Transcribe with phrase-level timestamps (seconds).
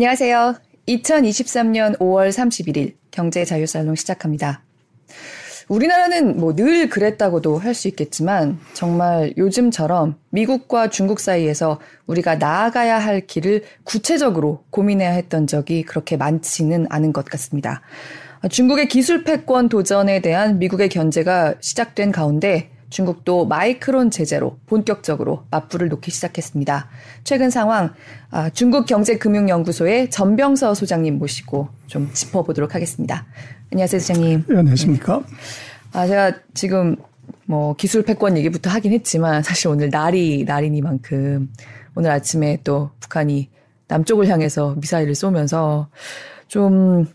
[0.00, 0.54] 안녕하세요.
[0.88, 4.62] 2023년 5월 31일 경제자유살롱 시작합니다.
[5.68, 13.26] 우리나라는 뭐 늘 그랬다고도 할 수 있겠지만 정말 요즘처럼 미국과 중국 사이에서 우리가 나아가야 할
[13.26, 17.82] 길을 구체적으로 고민해야 했던 적이 그렇게 많지는 않은 것 같습니다.
[18.50, 26.10] 중국의 기술 패권 도전에 대한 미국의 견제가 시작된 가운데 중국도 마이크론 제재로 본격적으로 맞불을 놓기
[26.10, 26.88] 시작했습니다.
[27.24, 27.94] 최근 상황
[28.30, 33.26] 아, 중국경제금융연구소의 전병서 소장님 모시고 좀 짚어보도록 하겠습니다.
[33.72, 34.44] 안녕하세요, 소장님.
[34.48, 35.22] 네, 안녕하십니까?
[35.92, 36.96] 아, 제가 지금
[37.46, 41.48] 뭐 기술 패권 얘기부터 하긴 했지만 사실 오늘 날이 날이니만큼
[41.94, 43.50] 오늘 아침에 또 북한이
[43.88, 45.88] 남쪽을 향해서 미사일을 쏘면서
[46.48, 47.06] 좀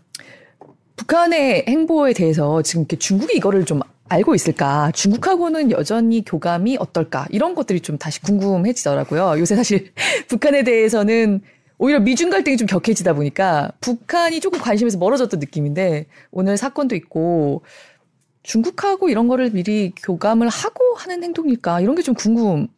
[0.96, 4.90] 북한의 행보에 대해서 지금 이렇게 중국이 이거를 좀 알고 있을까?
[4.92, 7.26] 중국하고는 여전히 교감이 어떨까?
[7.30, 9.34] 이런 것들이 좀 다시 궁금해지더라고요.
[9.38, 9.92] 요새 사실
[10.28, 11.40] 북한에 대해서는
[11.78, 17.62] 오히려 미중 갈등이 좀 격해지다 보니까 북한이 조금 관심에서 멀어졌던 느낌인데 오늘 사건도 있고
[18.42, 21.80] 중국하고 이런 거를 미리 교감을 하고 하는 행동일까?
[21.80, 22.68] 이런 게 좀 궁금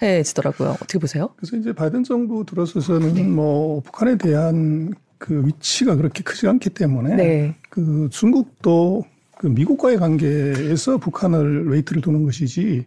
[0.00, 0.70] 해지더라고요.
[0.70, 1.30] 어떻게 보세요?
[1.36, 3.22] 그래서 이제 바이든 정부 들어서서는 네.
[3.24, 7.54] 뭐 북한에 대한 그 위치가 그렇게 크지 않기 때문에 네.
[7.68, 9.04] 그 중국도
[9.38, 12.84] 그 미국과의 관계에서 북한을 weight를 두는 것이지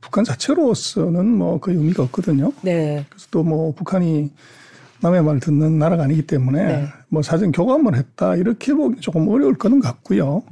[0.00, 2.52] 북한 자체로서는 뭐 거의 의미가 없거든요.
[2.62, 3.04] 네.
[3.10, 4.30] 그래서 또 뭐 북한이
[5.02, 6.86] 남의 말 듣는 나라가 아니기 때문에 네.
[7.08, 10.42] 뭐 사전 교감을 했다 이렇게 보기 조금 어려울 거는 같고요.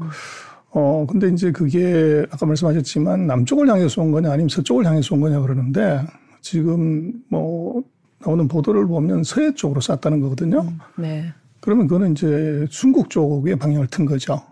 [0.70, 5.40] 어 근데 이제 그게 아까 말씀하셨지만 남쪽을 향해서 온 거냐 아니면 서쪽을 향해서 온 거냐
[5.40, 6.00] 그러는데
[6.40, 7.82] 지금 뭐
[8.24, 10.62] 나오는 보도를 보면 서해 쪽으로 쐈다는 거거든요.
[10.62, 11.32] 음, 네.
[11.60, 14.42] 그러면 그거는 이제 중국 쪽의 방향을 튼 거죠.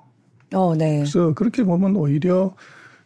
[0.54, 0.98] 어, 네.
[0.98, 2.54] 그래서 그렇게 보면 오히려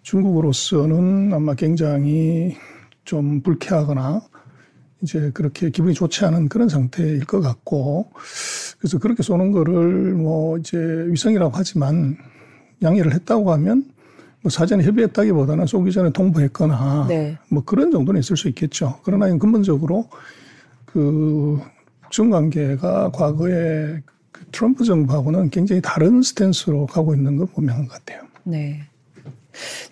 [0.03, 2.57] 중국으로서는 아마 굉장히
[3.05, 4.23] 좀 불쾌하거나
[5.03, 8.11] 이제 그렇게 기분이 좋지 않은 그런 상태일 것 같고
[8.79, 12.17] 그래서 그렇게 쏘는 거를 뭐 이제 위성이라고 하지만
[12.83, 13.85] 양해를 했다고 하면
[14.43, 17.39] 뭐 사전에 협의했다기보다는 쏘기 전에 통보했거나 네.
[17.51, 18.99] 뭐 그런 정도는 있을 수 있겠죠.
[19.03, 20.09] 그러나 근본적으로
[20.87, 21.61] 그
[22.03, 24.01] 북중 관계가 과거에
[24.53, 28.23] 트럼프 정부하고는 굉장히 다른 스탠스로 가고 있는 걸 보면 것 같아요.
[28.45, 28.81] 네.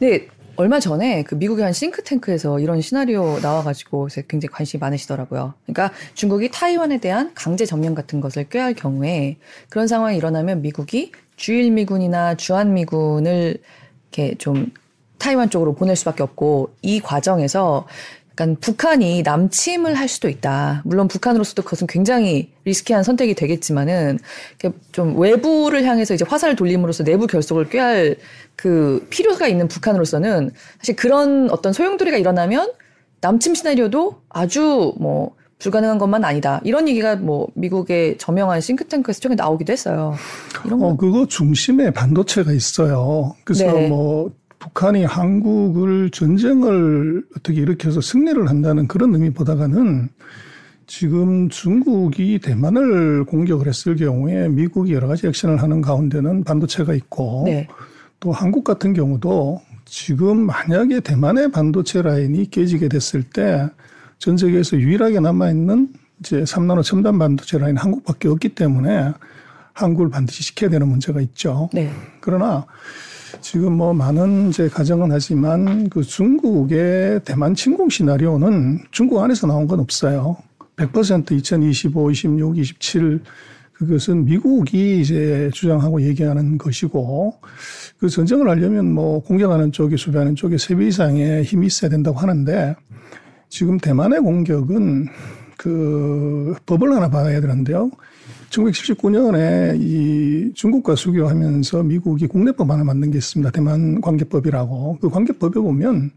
[0.01, 0.29] 네.
[0.57, 5.55] 얼마 전에 그 미국의 한 싱크탱크에서 이런 시나리오 나와가지고 굉장히 관심이 많으시더라고요.
[5.65, 9.37] 그러니까 중국이 타이완에 대한 강제 점령 같은 것을 꾀할 경우에
[9.69, 13.59] 그런 상황이 일어나면 미국이 주일미군이나 주한미군을
[14.11, 14.73] 이렇게 좀
[15.19, 17.87] 타이완 쪽으로 보낼 수밖에 없고 이 과정에서
[18.38, 20.82] 약간 북한이 남침을 할 수도 있다.
[20.84, 24.21] 물론 북한으로서도 그것은 굉장히 리스키한 선택이 되겠지만은
[24.93, 28.16] 좀 외부를 향해서 이제 화살을 돌림으로써 내부 결속을 꾀할
[28.54, 32.72] 그 필요가 있는 북한으로서는 사실 그런 어떤 소용돌이가 일어나면
[33.21, 36.60] 남침 시나리오도 아주 뭐 불가능한 것만 아니다.
[36.62, 40.15] 이런 얘기가 뭐 미국의 저명한 싱크탱크에서 최근에 나오기도 했어요.
[40.65, 43.34] 이런 어, 그거 중심에 반도체가 있어요.
[43.43, 43.88] 그래서 네.
[43.88, 50.09] 뭐 북한이 한국을 전쟁을 어떻게 일으켜서 승리를 한다는 그런 의미보다는
[50.87, 57.69] 지금 중국이 대만을 공격을 했을 경우에 미국이 여러 가지 액션을 하는 가운데는 반도체가 있고 네.
[58.21, 63.69] 또 한국 같은 경우도 지금 만약에 대만의 반도체 라인이 깨지게 됐을 때
[64.19, 65.89] 전 세계에서 유일하게 남아있는
[66.21, 69.13] 이제 3나노 첨단 반도체 라인 한국밖에 없기 때문에
[69.73, 71.71] 한국을 반드시 시켜야 되는 문제가 있죠.
[71.73, 71.91] 네.
[72.21, 72.67] 그러나
[73.41, 79.81] 지금 뭐 많은 이제 가정은 하지만 그 중국의 대만 침공 시나리오는 중국 안에서 나온 건
[79.81, 80.37] 없어요.
[80.77, 83.21] 100% 2025, 26, 27
[83.72, 87.34] 그것은 미국이 이제 주장하고 얘기하는 것이고
[87.99, 92.75] 그 전쟁을 하려면 뭐 공격하는 쪽이 수비하는 쪽에 세 배 이상의 힘이 있어야 된다고 하는데
[93.49, 95.06] 지금 대만의 공격은
[95.56, 97.91] 그 법을 하나 봐야 되는데요.
[98.50, 103.50] 1979년에 이 중국과 수교하면서 미국이 국내법 하나 만든 게 있습니다.
[103.50, 104.98] 대만 관계법이라고.
[105.00, 106.10] 그 관계법에 보면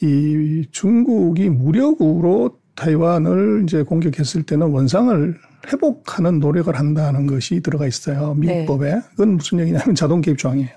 [0.00, 5.36] 이 중국이 무력으로 타이완을 이제 공격했을 때는 원상을
[5.70, 8.34] 회복하는 노력을 한다는 것이 들어가 있어요.
[8.34, 8.94] 미국법에.
[8.94, 9.00] 네.
[9.10, 10.70] 그건 무슨 얘기냐면 자동 개입 조항이에요.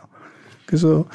[0.66, 1.06] 그래서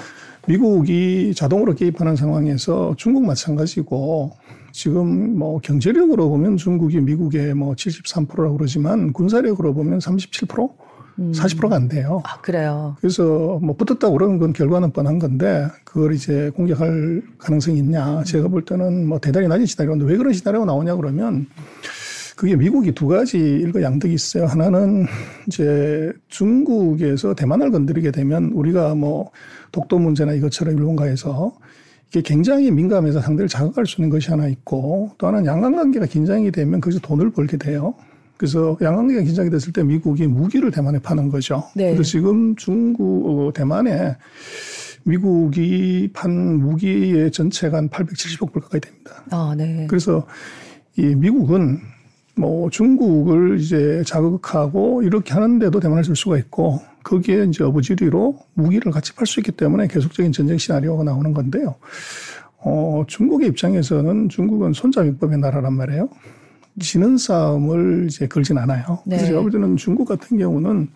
[0.46, 4.32] 미국이 자동으로 개입하는 상황에서 중국 마찬가지고
[4.72, 10.70] 지금 뭐 경제력으로 보면 중국이 미국의 뭐 73%라고 그러지만 군사력으로 보면 37%?
[11.19, 11.32] 음.
[11.32, 12.22] 40%가 안 돼요.
[12.25, 12.96] 아, 그래요?
[13.00, 18.22] 그래서 뭐 붙었다고 그러는 건 결과는 뻔한 건데 그걸 이제 공격할 가능성이 있냐.
[18.25, 21.46] 제가 볼 때는 뭐 대단히 낮은 시나리오인데 왜 그런 시나리오가 나오냐 그러면
[22.37, 24.46] 그게 미국이 두 가지 일거양득이 있어요.
[24.46, 25.05] 하나는
[25.46, 29.31] 이제 중국에서 대만을 건드리게 되면 우리가 뭐
[29.73, 31.52] 독도 문제나 이것처럼 일본가에서
[32.10, 36.50] 이게 굉장히 민감해서 상대를 자극할 수 있는 것이 하나 있고 또 하나는 양강 관계가 긴장이
[36.50, 37.94] 되면 거기서 돈을 벌게 돼요.
[38.36, 41.62] 그래서 양강계가 긴장이 됐을 때 미국이 무기를 대만에 파는 거죠.
[41.76, 41.92] 네.
[41.92, 44.16] 그래서 지금 중국, 어, 대만에
[45.04, 49.22] 미국이 판 무기의 전체가 한 870억 불 가까이 됩니다.
[49.30, 49.86] 아, 네.
[49.88, 50.26] 그래서
[50.96, 51.78] 이 미국은
[52.34, 59.14] 뭐 중국을 이제 자극하고 이렇게 하는데도 대만을 쓸 수가 있고 거기에 이제 어부지리로 무기를 같이
[59.14, 61.76] 팔 수 있기 때문에 계속적인 전쟁 시나리오가 나오는 건데요.
[62.58, 66.08] 어, 중국의 입장에서는 중국은 손자민법의 나라란 말이에요.
[66.79, 69.00] 지는 싸움을 이제 걸진 않아요.
[69.05, 69.17] 네.
[69.17, 70.88] 그래서 제가 볼 때는 중국 같은 경우는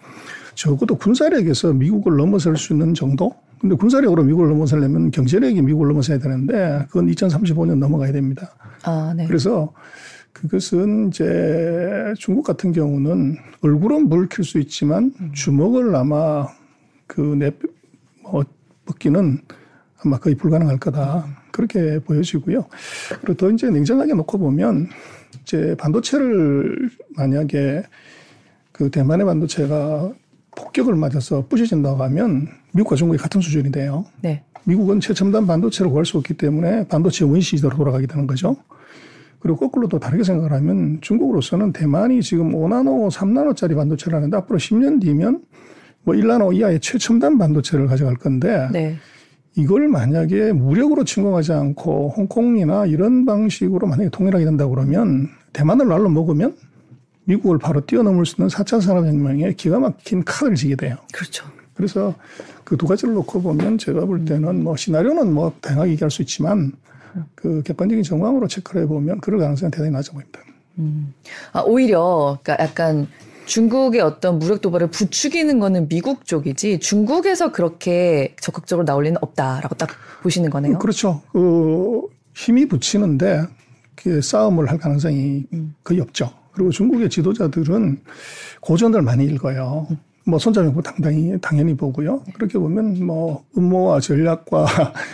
[0.55, 3.35] 적어도 군사력에서 미국을 넘어설 수 있는 정도?
[3.61, 8.51] 근데 군사력으로 미국을 넘어서려면 경제력이 미국을 넘어서야 되는데 그건 2035년 넘어가야 됩니다.
[8.83, 9.27] 아, 네.
[9.27, 9.73] 그래서
[10.35, 16.47] 그것은 이제 중국 같은 경우는 얼굴은 불킬 수 있지만 주먹을 아마
[17.07, 17.51] 그내
[18.23, 18.45] 뭐
[18.85, 19.41] 벗기는
[20.05, 21.25] 아마 거의 불가능할 거다.
[21.51, 22.67] 그렇게 보여지고요.
[23.23, 24.89] 그리고 더 이제 냉정하게 놓고 보면
[25.43, 27.85] 이제 반도체를 만약에
[28.73, 30.13] 그 대만의 반도체가
[30.57, 34.05] 폭격을 맞아서 부셔진다고 하면 미국과 중국이 같은 수준이 돼요.
[34.21, 34.43] 네.
[34.65, 38.57] 미국은 최첨단 반도체를 구할 수 없기 때문에 반도체 원시시대로 돌아가게 되는 거죠.
[39.45, 45.03] 그리고 거꾸로 또 다르게 생각을 하면 중국으로서는 대만이 지금 5나노, 3나노짜리 반도체를 하는데 앞으로 10년
[45.03, 45.43] 뒤면
[46.03, 48.97] 뭐 1나노 이하의 최첨단 반도체를 가져갈 건데 네.
[49.55, 56.57] 이걸 만약에 무력으로 침공하지 않고 홍콩이나 이런 방식으로 만약에 통일하게 된다 그러면 대만을 날로 먹으면
[57.25, 60.97] 미국을 바로 뛰어넘을 수 있는 4차 산업혁명에 기가 막힌 카드를 지게 돼요.
[61.13, 61.45] 그렇죠.
[61.75, 62.15] 그래서
[62.65, 66.73] 그 두 가지를 놓고 보면 제가 볼 때는 뭐 시나리오는 뭐 다양하게 얘기할 수 있지만
[67.35, 70.41] 그 객관적인 정황으로 체크를 해보면 그럴 가능성이 대단히 낮아 보입니다.
[70.79, 71.15] 음.
[71.53, 73.07] 아, 오히려 그러니까 약간
[73.47, 79.91] 중국의 어떤 무력 도발을 부추기는 거는 미국 쪽이지 중국에서 그렇게 적극적으로 나올 리는 없다라고 딱
[80.23, 80.79] 보시는 거네요.
[80.79, 81.23] 그렇죠.
[81.33, 82.03] 그
[82.35, 83.45] 힘이 붙이는데
[83.95, 85.75] 그 싸움을 할 가능성이 음.
[85.85, 86.31] 거의 없죠.
[86.53, 88.01] 그리고 중국의 지도자들은
[88.61, 89.87] 고전을 많이 읽어요.
[89.91, 89.99] 음.
[90.27, 92.23] 뭐 손자명부 당당히 당연히 보고요.
[92.33, 94.67] 그렇게 보면 뭐 음모와 전략과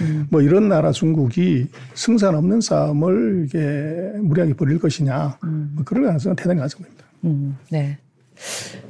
[0.02, 0.26] 음.
[0.30, 5.72] 뭐 이런 나라 중국이 승산 없는 싸움을 이게 무리하게 벌일 것이냐 음.
[5.74, 7.04] 뭐 그럴 가능성은 대단히 낮아 보입니다.
[7.24, 7.58] 음.
[7.70, 7.98] 네.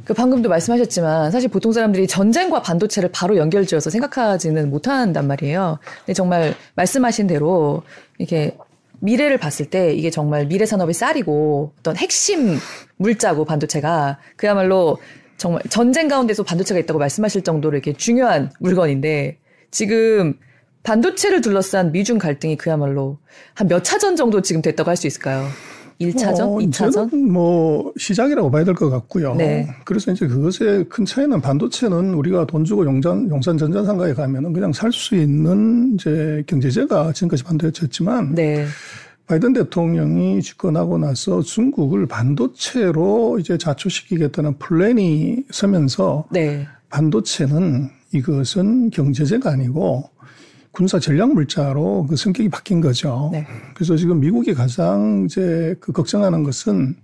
[0.04, 5.78] 그 방금도 말씀하셨지만 사실 보통 사람들이 전쟁과 반도체를 바로 연결지어서 생각하지는 못한단 말이에요.
[6.00, 7.82] 근데 정말 말씀하신 대로
[8.18, 8.56] 이렇게
[9.00, 12.58] 미래를 봤을 때 이게 정말 미래 산업의 쌀이고 어떤 핵심
[12.98, 14.98] 물자고 반도체가 그야말로
[15.40, 19.38] 정말 전쟁 가운데서 반도체가 있다고 말씀하실 정도로 이렇게 중요한 물건인데
[19.70, 20.34] 지금
[20.82, 23.18] 반도체를 둘러싼 미중 갈등이 그야말로
[23.54, 25.46] 한 몇 차전 정도 지금 됐다고 할 수 있을까요?
[25.98, 27.14] 1차전, 어, 2차전?
[27.30, 29.34] 뭐 시작이라고 봐야 될 것 같고요.
[29.34, 29.66] 네.
[29.86, 34.92] 그래서 이제 그것의 큰 차이는 반도체는 우리가 돈 주고 용산 용산 전자상가에 가면은 그냥 살
[34.92, 38.66] 수 있는 이제 경제제가 지금까지 반도체였지만 네.
[39.30, 46.66] 바이든 대통령이 집권하고 나서 중국을 반도체로 이제 자초시키겠다는 플랜이 서면서 네.
[46.88, 50.10] 반도체는 이것은 경제제가 아니고
[50.72, 53.30] 군사 전략 물자로 그 성격이 바뀐 거죠.
[53.32, 53.46] 네.
[53.74, 56.96] 그래서 지금 미국이 가장 이제 그 걱정하는 것은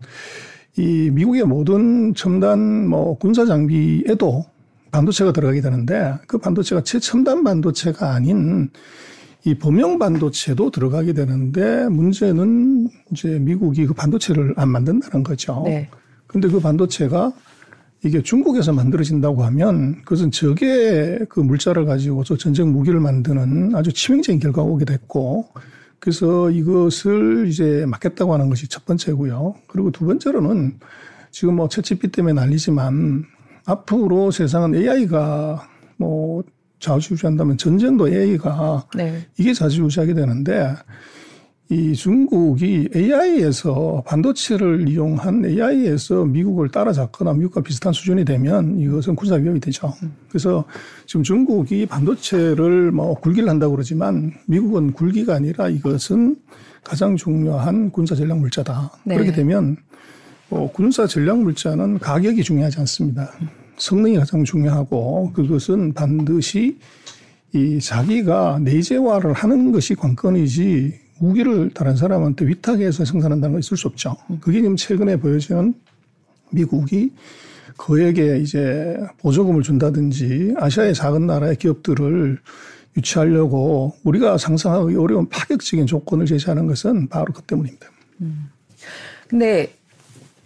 [0.77, 4.45] 이 미국의 모든 첨단 뭐 군사 장비에도
[4.91, 8.71] 반도체가 들어가게 되는데 그 반도체가 최첨단 반도체가 아닌
[9.47, 15.63] 이 범용 반도체도 들어가게 되는데 문제는 이제 미국이 그 반도체를 안 만든다는 거죠.
[15.65, 15.89] 네.
[16.27, 17.33] 근데 그 반도체가
[18.05, 24.69] 이게 중국에서 만들어진다고 하면 그것은 적의 그 물자를 가지고서 전쟁 무기를 만드는 아주 치명적인 결과가
[24.69, 25.47] 오게 됐고
[26.01, 29.55] 그래서 이것을 이제 막겠다고 하는 것이 첫 번째고요.
[29.69, 30.81] 그리고 두 번째로는
[31.31, 33.25] 지금 뭐 채취비 때문에 난리지만
[33.65, 36.43] 앞으로 세상은 AI가 뭐
[36.79, 39.27] 좌우지우지한다면 전쟁도 AI가 네.
[39.39, 40.75] 이게 좌지우지하게 되는데
[41.69, 49.59] 이 중국이 AI에서 반도체를 이용한 AI에서 미국을 따라잡거나 미국과 비슷한 수준이 되면 이것은 군사 위협이
[49.59, 49.93] 되죠.
[50.29, 50.65] 그래서
[51.07, 56.37] 지금 중국이 반도체를 뭐 굴기를 한다고 그러지만 미국은 굴기가 아니라 이것은
[56.85, 58.93] 가장 중요한 군사 전략 물자다.
[59.05, 59.17] 네.
[59.17, 59.77] 그렇게 되면
[60.49, 63.33] 뭐 군사 전략 물자는 가격이 중요하지 않습니다.
[63.79, 66.79] 성능이 가장 중요하고 그것은 반드시
[67.53, 74.17] 이 자기가 내재화를 하는 것이 관건이지 무기를 다른 사람한테 위탁해서 생산한다는 건 있을 수 없죠.
[74.41, 75.75] 그게 지금 최근에 보여지는
[76.51, 77.13] 미국이
[77.77, 82.39] 그에게 이제 보조금을 준다든지 아시아의 작은 나라의 기업들을
[82.97, 87.87] 유치하려고 우리가 상상하기 어려운 파격적인 조건을 제시하는 것은 바로 그 때문입니다.
[88.23, 88.49] 음.
[89.29, 89.73] 근데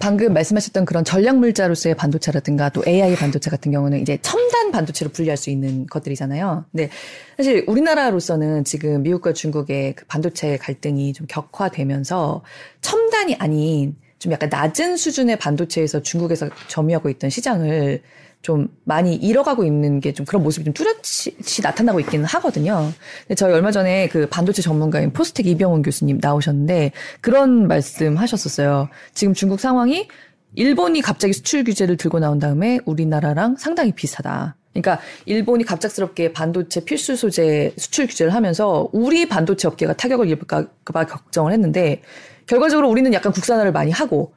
[0.01, 5.37] 방금 말씀하셨던 그런 전략 물자로서의 반도체라든가 또 AI 반도체 같은 경우는 이제 첨단 반도체로 분류할
[5.37, 6.65] 수 있는 것들이잖아요.
[6.73, 6.89] 근데
[7.37, 12.43] 사실 우리나라로서는 지금 미국과 중국의 그 반도체 갈등이 좀 격화되면서
[12.81, 18.03] 첨단이 아닌 좀 약간 낮은 수준의 반도체에서 중국에서 점유하고 있던 시장을
[18.43, 22.91] 좀 많이 잃어가고 있는 게 좀 그런 모습이 좀 뚜렷이 나타나고 있기는 하거든요.
[23.23, 28.89] 근데 저희 얼마 전에 그 반도체 전문가인 포스텍 이병훈 교수님 나오셨는데 그런 말씀 하셨었어요.
[29.15, 30.09] 지금 중국 상황이
[30.57, 34.57] 일본이 갑자기 수출 규제를 들고 나온 다음에 우리나라랑 상당히 비슷하다.
[34.73, 41.07] 그러니까 일본이 갑작스럽게 반도체 필수 소재 수출 규제를 하면서 우리 반도체 업계가 타격을 입을까 봐
[41.07, 42.03] 걱정을 했는데
[42.47, 44.33] 결과적으로 우리는 약간 국산화를 많이 하고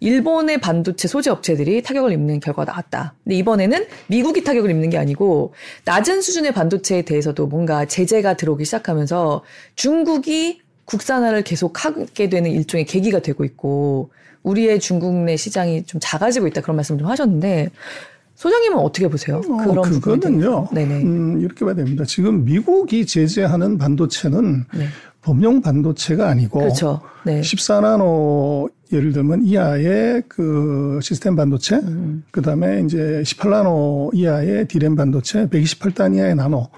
[0.00, 3.14] 일본의 반도체 소재 업체들이 타격을 입는 결과가 나왔다.
[3.24, 9.42] 근데 이번에는 미국이 타격을 입는 게 아니고 낮은 수준의 반도체에 대해서도 뭔가 제재가 들어오기 시작하면서
[9.74, 14.10] 중국이 국산화를 계속 하게 되는 일종의 계기가 되고 있고
[14.42, 17.70] 우리의 중국 내 시장이 좀 작아지고 있다 그런 말씀 좀 하셨는데
[18.36, 19.38] 소장님은 어떻게 보세요?
[19.48, 20.68] 어, 그런 그거는요.
[20.72, 21.02] 네네.
[21.02, 22.04] 음, 이렇게 봐야 됩니다.
[22.04, 24.86] 지금 미국이 제재하는 반도체는 네.
[25.22, 27.00] 범용 반도체가 아니고 그렇죠.
[27.24, 27.40] 네.
[27.40, 32.24] 14나노 예를 들면 이하의 그 시스템 반도체, 음.
[32.30, 36.68] 그다음에 이제 18나노 이하의 디램 반도체, 128단 이하의 나노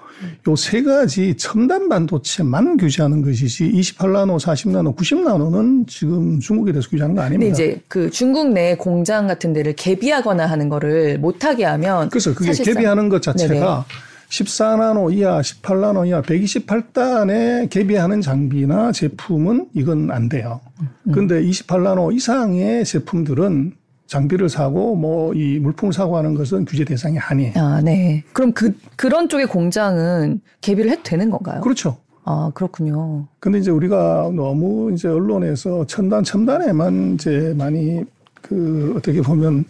[0.46, 7.56] 요세 가지 첨단 반도체만 규제하는 것이지 28나노, 40나노, 90나노는 지금 중국에 대해서 규제하는 거 아닙니다.
[7.56, 12.34] 근데 이제 그 중국 내 공장 같은 데를 개비하거나 하는 거를 못 하게 하면 그래서
[12.34, 12.74] 그게 사실상.
[12.74, 14.09] 개비하는 것 자체가 네네.
[14.30, 20.60] 14나노 이하, 18나노 이하, 128단에 개비하는 장비나 제품은 이건 안 돼요.
[20.80, 21.12] 음.
[21.12, 23.72] 근데 28나노 이상의 제품들은
[24.06, 27.52] 장비를 사고 뭐 이 물품을 사고 하는 것은 규제 대상이 아니에요.
[27.56, 28.24] 아, 네.
[28.32, 31.60] 그럼 그 그런 쪽의 공장은 개비를 해도 되는 건가요?
[31.60, 31.96] 그렇죠.
[32.24, 33.26] 아, 그렇군요.
[33.40, 38.02] 근데 이제 우리가 너무 이제 언론에서 첨단 첨단에만 이제 많이
[38.42, 39.64] 그 어떻게 보면 음.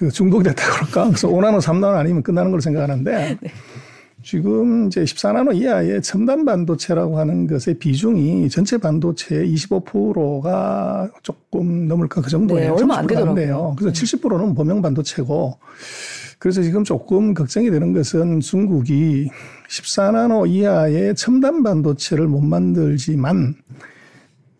[0.00, 1.08] 그 중독이 됐다 그럴까?
[1.08, 3.50] 그래서 5나노, 3나노 아니면 끝나는 걸 생각하는데 네.
[4.22, 12.30] 지금 이제 14나노 이하의 첨단 반도체라고 하는 것의 비중이 전체 반도체의 25%가 조금 넘을까 그
[12.30, 12.76] 정도예요.
[12.76, 13.76] 네, 얼마 안 되더라고요.
[13.78, 14.16] 그래서 네.
[14.16, 15.58] 70%는 범용 반도체고
[16.38, 19.28] 그래서 지금 조금 걱정이 되는 것은 중국이
[19.68, 23.54] 14나노 이하의 첨단 반도체를 못 만들지만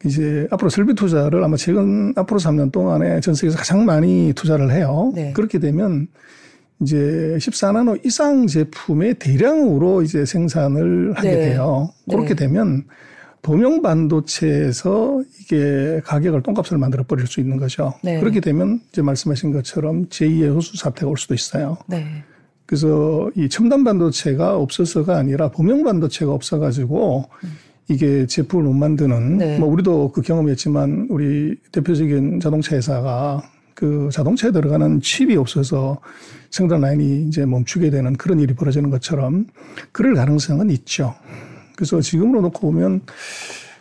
[0.05, 5.13] 이제 앞으로 설비 투자를 아마 최근 앞으로 3년 동안에 전 세계에서 가장 많이 투자를 해요.
[5.15, 5.33] 네.
[5.33, 6.09] 그렇게 되면
[6.81, 11.37] 이제 14나노 이상 제품의 대량으로 이제 생산을 하게 네.
[11.51, 11.91] 돼요.
[12.09, 12.47] 그렇게 네.
[12.47, 12.85] 되면
[13.43, 17.95] 도명 반도체에서 이게 가격을 똥값을 만들어 버릴 수 있는 거죠.
[18.03, 18.21] 네.
[18.21, 21.77] 그렇게 되면 이제 말씀하신 것처럼 제2의 호수 사태가 올 수도 있어요.
[21.87, 22.25] 네.
[22.65, 27.51] 그래서 이 첨단 반도체가 없어서가 아니라 범용 반도체가 없어가지고 음.
[27.91, 29.59] 이게 제품을 못 만드는 네.
[29.59, 33.43] 뭐 우리도 그 경험이 있지만 우리 대표적인 자동차 회사가
[33.75, 35.99] 그 자동차에 들어가는 칩이 없어서
[36.51, 39.47] 생산 라인이 이제 멈추게 되는 그런 일이 벌어지는 것처럼
[39.91, 41.15] 그럴 가능성은 있죠.
[41.75, 43.01] 그래서 지금으로 놓고 보면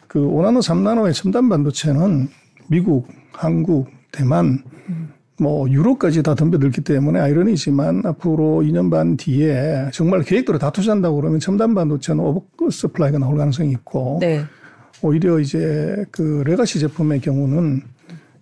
[0.07, 2.29] 그 5나노, 3나노의 첨단 반도체는
[2.67, 5.13] 미국, 한국, 대만 음.
[5.39, 11.39] 뭐 유럽까지 다 덤벼들기 때문에 아이러니지만 앞으로 2년 반 뒤에 정말 계획대로 다 투자한다고 그러면
[11.39, 14.43] 첨단 반도체는 oversupply가 나올 가능성이 있고 네.
[15.01, 17.81] 오히려 이제 그 legacy 제품의 경우는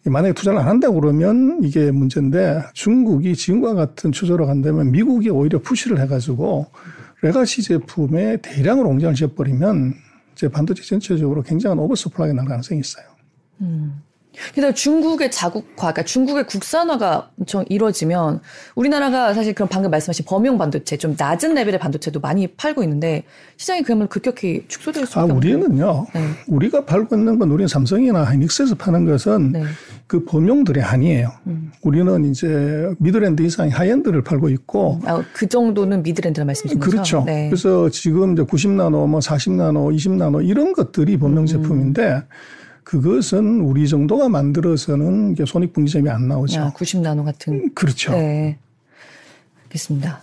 [0.05, 5.99] 만약에 투자를 안 한다고 그러면 이게 문제인데 중국이 지금과 같은 추세로 간다면 미국이 오히려 push를
[5.99, 6.67] 해가지고
[7.21, 9.93] legacy 제품에 대량으로 공장을 지어버리면
[10.33, 13.05] 이제 반도체 전체적으로 굉장한 oversupply가 날 가능성이 있어요.
[13.61, 14.01] 음.
[14.53, 18.41] 그래서 중국의 자국화, 그러니까 중국의 국산화가 엄청 이루어지면
[18.75, 23.23] 우리나라가 사실 그런 방금 말씀하신 범용 반도체, 좀 낮은 레벨의 반도체도 많이 팔고 있는데
[23.57, 26.07] 시장이 그러면 급격히 축소될 수밖에 아, 우리는요.
[26.13, 26.21] 네.
[26.47, 29.63] 우리가 팔고 있는 건 우리는 삼성이나 하이닉스에서 파는 것은 네.
[30.05, 31.31] 그 범용들이 아니에요.
[31.47, 31.71] 음.
[31.81, 34.99] 우리는 이제 mid-end 이상의 high-end를 팔고 있고.
[35.05, 36.91] 아, 그 정도는 mid-end라 말씀이신 거죠?
[36.91, 37.23] 그렇죠.
[37.25, 37.49] 네.
[37.49, 41.45] 그래서 지금 이제 90나노, 뭐 40나노, 20나노 이런 것들이 범용 음.
[41.45, 42.23] 제품인데
[42.87, 46.61] 그것은 우리 정도가 만들어서는 손익분기점이 안 나오죠.
[46.61, 47.53] 아, 90나노 같은.
[47.53, 48.13] 음, 그렇죠.
[48.13, 48.57] 네.
[49.65, 50.21] 알겠습니다.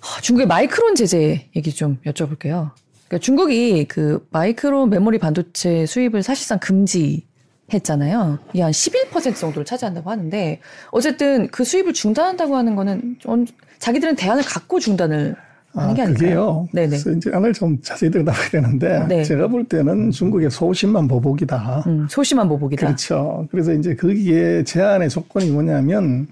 [0.00, 2.72] 어, 중국의 마이크론 제재 얘기 좀 여쭤볼게요.
[3.08, 7.26] 그러니까 중국이 그 마이크로 메모리 반도체 수입을 사실상 금지
[7.72, 8.40] 했잖아요.
[8.52, 10.60] 이한11% 정도를 차지한다고 하는데
[10.90, 13.46] 어쨌든 그 수입을 중단한다고 하는 거는 좀
[13.78, 15.34] 자기들은 대안을 갖고 중단을
[15.72, 16.68] 아, 그게요.
[16.72, 16.88] 네네.
[16.88, 19.24] 그래서 이제 안을 좀 자세히 들여다봐야 되는데 네.
[19.24, 21.84] 제가 볼 때는 중국의 소심한 보복이다.
[21.86, 22.86] 음, 소심한 보복이다.
[22.86, 23.46] 그렇죠.
[23.50, 26.26] 그래서 이제 거기에 제한의 조건이 뭐냐면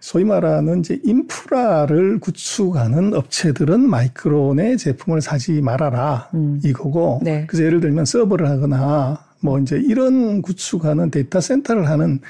[0.00, 6.60] 소위 말하는 이제 인프라를 구축하는 업체들은 마이크론의 제품을 사지 말아라 음.
[6.64, 7.20] 이거고.
[7.22, 7.44] 네.
[7.46, 12.20] 그래서 예를 들면 서버를 하거나 뭐 이제 이런 구축하는 데이터 센터를 하는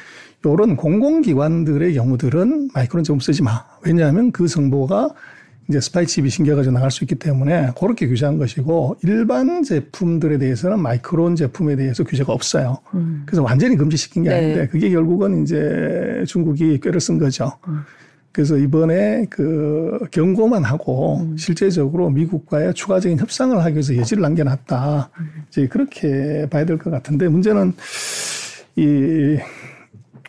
[0.45, 3.65] 요런 공공기관들의 경우들은 마이크론 제품 쓰지 마.
[3.83, 5.11] 왜냐하면 그 정보가
[5.69, 11.35] 이제 스파이 칩이 심겨가지고 나갈 수 있기 때문에 그렇게 규제한 것이고 일반 제품들에 대해서는 마이크론
[11.35, 12.79] 제품에 대해서 규제가 없어요.
[12.95, 13.23] 음.
[13.27, 14.37] 그래서 완전히 금지시킨 게 네.
[14.37, 17.53] 아닌데 그게 결국은 이제 중국이 꾀를 쓴 거죠.
[17.69, 17.81] 음.
[18.31, 21.37] 그래서 이번에 그 경고만 하고 음.
[21.39, 25.11] 실제적으로 미국과의 추가적인 협상을 하기 위해서 예지를 남겨놨다.
[25.19, 25.27] 음.
[25.49, 27.73] 이제 그렇게 봐야 될 것 같은데 문제는
[28.77, 29.39] 이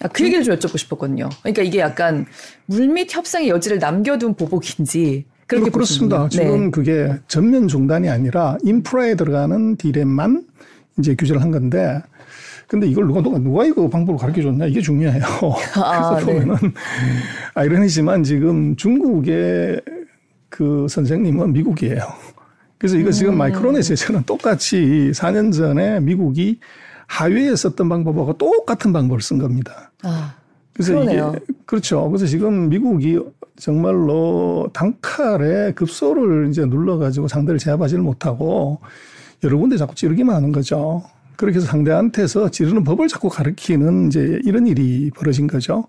[0.02, 1.30] 아, 그 얘기를 좀 여쭙고 싶었거든요.
[1.42, 2.26] 그러니까 이게 약간
[2.68, 6.28] 물밑 협상의 여지를 남겨둔 보복인지 그렇게 그렇습니다.
[6.30, 6.72] 지금 네.
[6.72, 10.46] 그게 전면 중단이 아니라 인프라에 들어가는 디램만
[11.00, 12.02] 이제 규제를 한 건데
[12.68, 15.24] 근데 이걸 누가 누가, 누가 이거 방법을 가르쳐 줬냐 이게 중요해요.
[15.82, 16.40] 아, 그래서 네.
[16.40, 16.74] 보면은
[17.54, 19.82] 아이러니지만 지금 중국의
[20.50, 22.02] 그 선생님은 미국이에요.
[22.78, 23.12] 그래서 이거 음.
[23.12, 26.60] 지금 마이크론의 제재는 똑같이 4년 전에 미국이
[27.08, 29.87] 하위에 썼던 방법하고 똑같은 방법을 쓴 겁니다.
[30.04, 30.36] 아,
[30.74, 31.34] 그래서 그러네요.
[31.36, 32.08] 이게 그렇죠.
[32.10, 33.20] 그래서 지금 미국이
[33.58, 38.80] 정말로 단칼에 급소를 이제 눌러가지고 상대를 제압하지를 못하고
[39.44, 41.04] 여러 군데 자꾸 찌르기만 하는 거죠.
[41.36, 45.86] 그렇게 해서 상대한테서 찌르는 법을 자꾸 가르치는 이제 이런 일이 벌어진 거죠.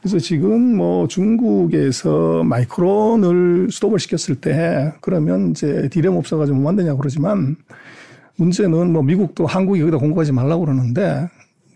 [0.00, 7.56] 그래서 지금 뭐 중국에서 마이크론을 스톱을 시켰을 때 그러면 이제 디램 없어가지고 못 만드냐고 그러지만
[8.36, 11.28] 문제는 뭐 미국도 한국이 여기다 공급하지 말라고 그러는데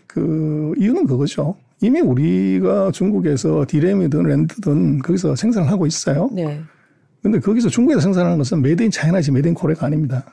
[0.07, 1.55] 그 이유는 그거죠.
[1.81, 6.29] 이미 우리가 중국에서 디램이든 낸드든 거기서 생산을 하고 있어요.
[6.33, 6.61] 네.
[7.21, 10.23] 근데 거기서 중국에서 생산하는 것은 made in China지 made in Korea가 아닙니다.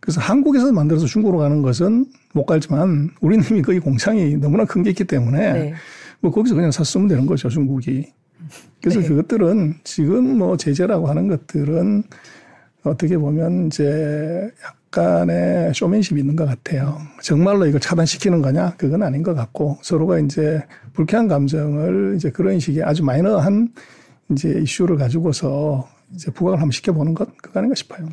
[0.00, 4.90] 그래서 한국에서 만들어서 중국으로 가는 것은 못 갈지만 우리는 이미 거기 공장이 너무나 큰 게
[4.90, 5.74] 있기 때문에 네.
[6.20, 8.06] 뭐 거기서 그냥 샀으면 되는 거죠, 중국이.
[8.80, 9.08] 그래서 네.
[9.08, 12.04] 그것들은 지금 뭐 제재라고 하는 것들은
[12.84, 14.48] 어떻게 보면 이제
[14.86, 16.98] 약간의 쇼맨십이 있는 것 같아요.
[17.22, 18.74] 정말로 이걸 차단시키는 거냐?
[18.76, 20.62] 그건 아닌 것 같고 서로가 이제
[20.92, 23.68] 불쾌한 감정을 이제 그런 식의 아주 마이너한
[24.30, 28.08] 이제 이슈를 가지고서 이제 부각을 한번 시켜보는 것 그거 아닌가 싶어요.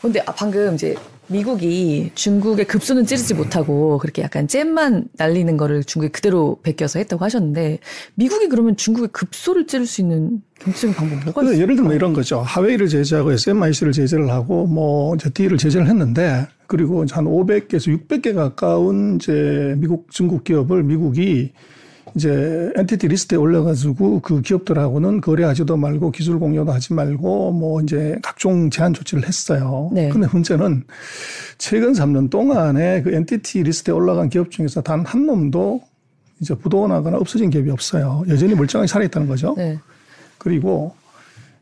[0.00, 0.94] 근데 아, 방금 이제
[1.28, 7.80] 미국이 중국의 급소는 찌르지 못하고 그렇게 약간 잽만 날리는 거를 중국이 그대로 베껴서 했다고 하셨는데
[8.14, 11.62] 미국이 그러면 중국의 급소를 찌를 수 있는 경제적인 방법 뭐가 있어요?
[11.62, 12.40] 예를 들면 이런 거죠.
[12.40, 19.74] 화웨이를 제재하고 SMIC를 제재를 하고 뭐 ZTE를 제재를 했는데 그리고 한 500개에서 600개 가까운 이제
[19.78, 21.52] 미국 중국 기업을 미국이
[22.14, 28.70] 이제 entity list에 올려가지고 그 기업들하고는 거래하지도 말고 기술 공유도 하지 말고 뭐 이제 각종
[28.70, 29.90] 제한 조치를 했어요.
[29.92, 30.08] 네.
[30.08, 30.84] 근데 문제는
[31.58, 35.80] 최근 3년 동안에 그 entity list에 올라간 기업 중에서 단 한 놈도
[36.40, 38.24] 이제 부도나거나 없어진 기업이 없어요.
[38.28, 39.54] 여전히 멀쩡하게 살아있다는 거죠.
[39.56, 39.78] 네.
[40.38, 40.94] 그리고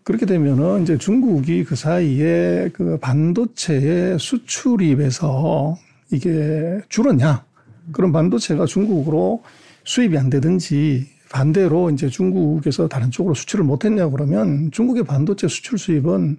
[0.02, 5.76] 그렇게 되면은 이제 중국이 그 사이에 그 반도체의 수출입에서
[6.12, 7.44] 이게 줄었냐?
[7.92, 9.42] 그런 반도체가 중국으로
[9.86, 15.78] 수입이 안 되든지 반대로 이제 중국에서 다른 쪽으로 수출을 못 했냐 그러면 중국의 반도체 수출
[15.78, 16.36] 수입은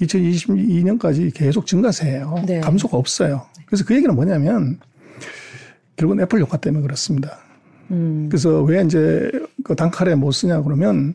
[0.00, 2.44] 2022년까지 계속 증가세예요.
[2.46, 2.60] 네.
[2.60, 3.46] 감소가 없어요.
[3.66, 4.78] 그래서 그 얘기는 뭐냐면
[5.96, 7.38] 결국은 애플 효과 때문에 그렇습니다.
[7.90, 8.26] 음.
[8.28, 9.30] 그래서 왜 이제
[9.64, 11.14] 그 단칼에 못 쓰냐 그러면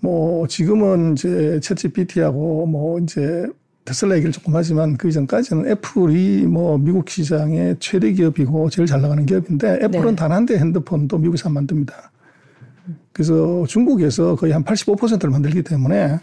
[0.00, 3.46] 뭐 지금은 이제 챗 GPT하고 뭐 이제
[3.84, 9.24] 테슬라 얘기를 조금 하지만 그 이전까지는 애플이 뭐 미국 시장의 최대 기업이고 제일 잘 나가는
[9.26, 10.16] 기업인데 애플은 네.
[10.16, 12.12] 단한 대 핸드폰도 미국에서 안 만듭니다.
[13.12, 16.18] 그래서 중국에서 거의 한 85%를 만들기 때문에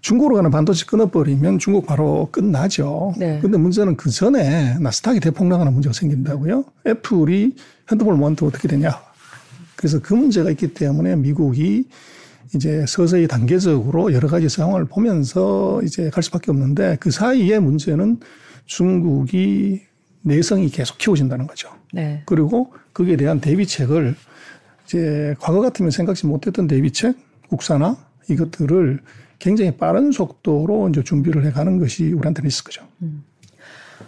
[0.00, 3.14] 중국으로 가는 반도체 끊어버리면 중국 바로 끝나죠.
[3.16, 3.38] 네.
[3.40, 6.64] 근데 문제는 그 전에 나스닥이 대폭락하는 문제가 생긴다고요.
[6.86, 7.54] 애플이
[7.90, 9.00] 핸드폰을 모한테 어떻게 되냐.
[9.76, 11.84] 그래서 그 문제가 있기 때문에 미국이
[12.54, 18.20] 이제 서서히 단계적으로 여러 가지 상황을 보면서 이제 갈 수밖에 없는데 그 사이에 문제는
[18.66, 19.82] 중국이
[20.22, 21.70] 내성이 계속 키워진다는 거죠.
[21.92, 22.22] 네.
[22.26, 24.14] 그리고 거기에 대한 대비책을
[24.84, 27.16] 이제 과거 같으면 생각지 못했던 대비책,
[27.48, 27.96] 국산화
[28.28, 29.00] 이것들을
[29.38, 32.86] 굉장히 빠른 속도로 이제 준비를 해가는 것이 우리한테는 있을 거죠.
[33.02, 33.24] 음.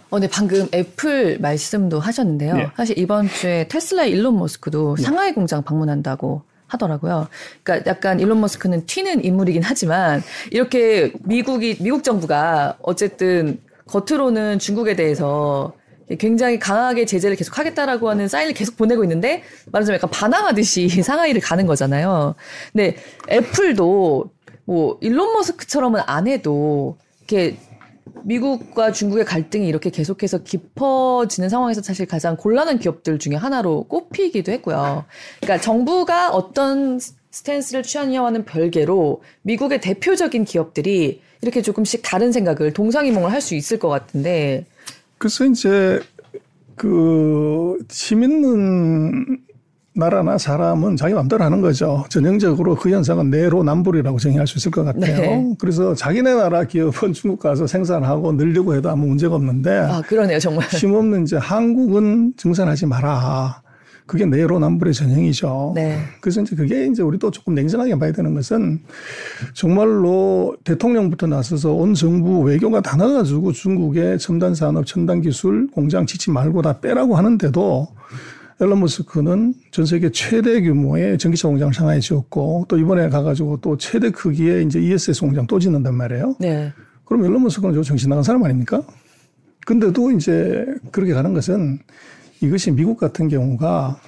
[0.09, 2.55] 어, 네, 방금 애플 말씀도 하셨는데요.
[2.55, 2.71] 네.
[2.77, 5.03] 사실 이번 주에 테슬라 일론 머스크도 네.
[5.03, 7.27] 상하이 공장 방문한다고 하더라고요.
[7.63, 15.73] 그러니까 약간 일론 머스크는 튀는 인물이긴 하지만 이렇게 미국이 미국 정부가 어쨌든 겉으로는 중국에 대해서
[16.19, 21.65] 굉장히 강하게 제재를 계속 하겠다라고 하는 사인을 계속 보내고 있는데 말하자면 약간 반항하듯이 상하이를 가는
[21.65, 22.35] 거잖아요.
[22.71, 22.95] 근데
[23.29, 24.29] 애플도
[24.65, 27.57] 뭐 일론 머스크처럼은 안 해도 이렇게
[28.23, 35.05] 미국과 중국의 갈등이 이렇게 계속해서 깊어지는 상황에서 사실 가장 곤란한 기업들 중에 하나로 꼽히기도 했고요.
[35.41, 36.99] 그러니까 정부가 어떤
[37.31, 43.89] 스탠스를 취하느냐와는 별개로 미국의 대표적인 기업들이 이렇게 조금씩 다른 생각을 동상이몽을 할 수 있을 것
[43.89, 44.65] 같은데.
[45.17, 45.99] 그래서 이제
[46.75, 49.39] 그 시민은
[49.95, 52.03] 나라나 사람은 자기 마음대로 하는 거죠.
[52.09, 55.17] 전형적으로 그 현상은 내로남불이라고 정의할 수 있을 것 같아요.
[55.17, 55.55] 네.
[55.57, 59.71] 그래서 자기네 나라 기업은 중국 가서 생산하고 늘려고 해도 아무 문제가 없는데.
[59.71, 60.67] 아, 그러네요, 정말.
[60.67, 63.61] 힘없는 이제 한국은 증산하지 마라.
[64.05, 65.71] 그게 내로남불의 전형이죠.
[65.75, 65.97] 네.
[66.21, 68.81] 그래서 이제 그게 이제 우리도 조금 냉정하게 봐야 되는 것은
[69.53, 76.29] 정말로 대통령부터 나서서 온 정부 외교가 다 나가지고 중국의 첨단 산업, 첨단 기술 공장 짓지
[76.29, 77.87] 말고 다 빼라고 하는데도
[78.61, 84.09] 앨런 머스크는 전 세계 최대 규모의 전기차 공장을 상하이 지었고 또 이번에 가가지고 또 최대
[84.09, 86.35] 크기의 이제 ESS 공장 또 짓는단 말이에요.
[86.39, 86.71] 네.
[87.03, 88.81] 그럼 앨런 머스크는 저 정신 나간 사람 아닙니까?
[89.65, 91.79] 근데도 이제 그렇게 가는 것은
[92.41, 93.99] 이것이 미국 같은 경우가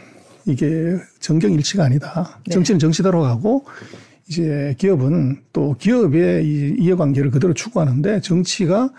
[0.45, 2.39] 이게 정경 일치가 아니다.
[2.45, 2.53] 네.
[2.53, 3.65] 정치는 정치대로 가고
[4.29, 8.89] 이제 기업은 또 기업의 이 이해관계를 그대로 추구하는데 정치가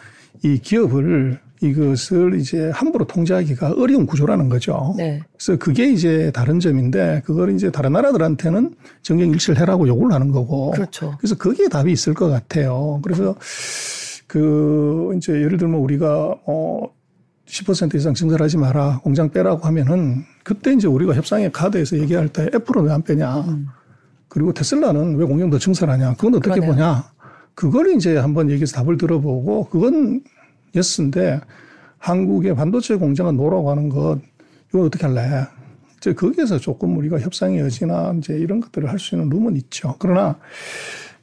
[0.42, 4.94] 이 기업을 이것을 이제 함부로 통제하기가 어려운 구조라는 거죠.
[4.96, 5.20] 네.
[5.36, 10.70] 그래서 그게 이제 다른 점인데 그걸 이제 다른 나라들한테는 정경 일치를 해라고 요구를 하는 거고.
[10.70, 11.14] 그렇죠.
[11.18, 13.00] 그래서 거기에 답이 있을 것 같아요.
[13.02, 13.34] 그래서
[14.26, 16.82] 그 이제 예를 들면 우리가 어
[17.46, 22.48] 10% 이상 증설 하지 마라 공장 빼라고 하면은 그때 이제 우리가 협상의 카드에서 얘기할 때
[22.54, 23.40] 애플은 왜 안 빼냐.
[23.40, 23.66] 음.
[24.28, 26.14] 그리고 테슬라는 왜 공장 더 증설하냐.
[26.14, 26.72] 그건 어떻게 그러네요.
[26.72, 27.04] 보냐.
[27.54, 30.20] 그걸 이제 한번 얘기해서 답을 들어보고 그건
[30.74, 31.40] yes인데
[31.98, 34.18] 한국의 반도체 공장을 놓으라고 하는 것
[34.68, 35.46] 이건 어떻게 할래?
[35.96, 39.96] 이제 거기에서 조금 우리가 협상의 여지나 이제 이런 것들을 할 수 있는 룸은 있죠.
[39.98, 40.38] 그러나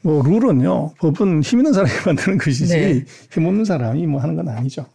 [0.02, 3.06] 뭐 룰은요 법은 힘 있는 사람이 만드는 것이지 네.
[3.32, 4.86] 힘 없는 사람이 뭐 하는 건 아니죠.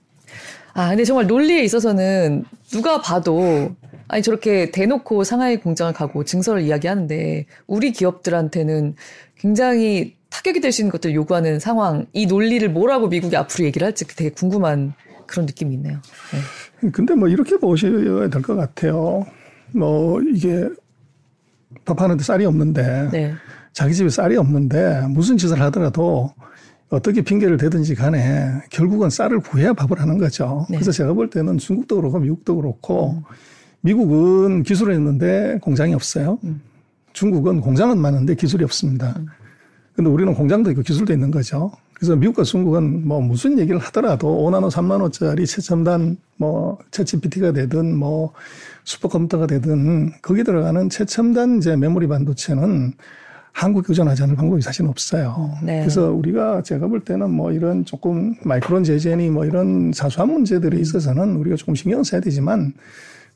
[0.75, 3.75] 아 근데 정말 논리에 있어서는 누가 봐도
[4.07, 8.95] 아니 저렇게 대놓고 상하이 공장을 가고 증설을 이야기하는데 우리 기업들한테는
[9.37, 14.07] 굉장히 타격이 될 수 있는 것들을 요구하는 상황, 이 논리를 뭐라고 미국이 앞으로 얘기를 할지
[14.07, 14.95] 되게 궁금한
[15.27, 15.99] 그런 느낌이 있네요.
[16.81, 16.91] 네.
[16.91, 19.27] 근데 뭐 이렇게 보셔야 될 것 같아요.
[19.73, 20.69] 뭐 이게
[21.85, 23.35] 밥하는데 쌀이 없는데 네.
[23.73, 26.33] 자기 집에 쌀이 없는데 무슨 짓을 하더라도
[26.89, 30.67] 어떻게 핑계를 대든지 간에 결국은 쌀을 구해야 밥을 하는 거죠.
[30.71, 30.77] 네.
[30.79, 33.23] 그래서 제가 볼 때는 중국도 그렇고 미국도 그렇고 음.
[33.83, 36.39] 미국은 기술이 있는데 공장이 없어요.
[36.45, 36.61] 음.
[37.13, 39.15] 중국은 공장은 많은데 기술이 없습니다.
[39.19, 39.27] 음.
[39.95, 41.73] 근데 우리는 공장도 있고 기술도 있는 거죠.
[41.95, 48.33] 그래서 미국과 중국은 뭐 무슨 얘기를 하더라도 5나노, 3나노짜리 최첨단 뭐 채치PT가 되든 뭐
[48.85, 52.95] 슈퍼컴퓨터가 되든 거기 들어가는 최첨단 이제 메모리 반도체는
[53.53, 55.51] 한국 의존하지 않을 방법이 사실 없어요.
[55.63, 55.81] 네.
[55.81, 61.37] 그래서 우리가 제가 볼 때는 뭐 이런 조금 마이크론 제재니 뭐 이런 사소한 문제들에 있어서는
[61.37, 62.73] 우리가 조금 신경 써야 되지만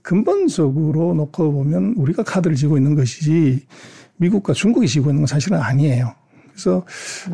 [0.00, 3.66] 근본적으로 놓고 보면 우리가 카드를 쥐고 있는 것이지
[4.16, 6.14] 미국과 중국이 쥐고 있는 건 사실은 아니에요.
[6.54, 6.84] 그래서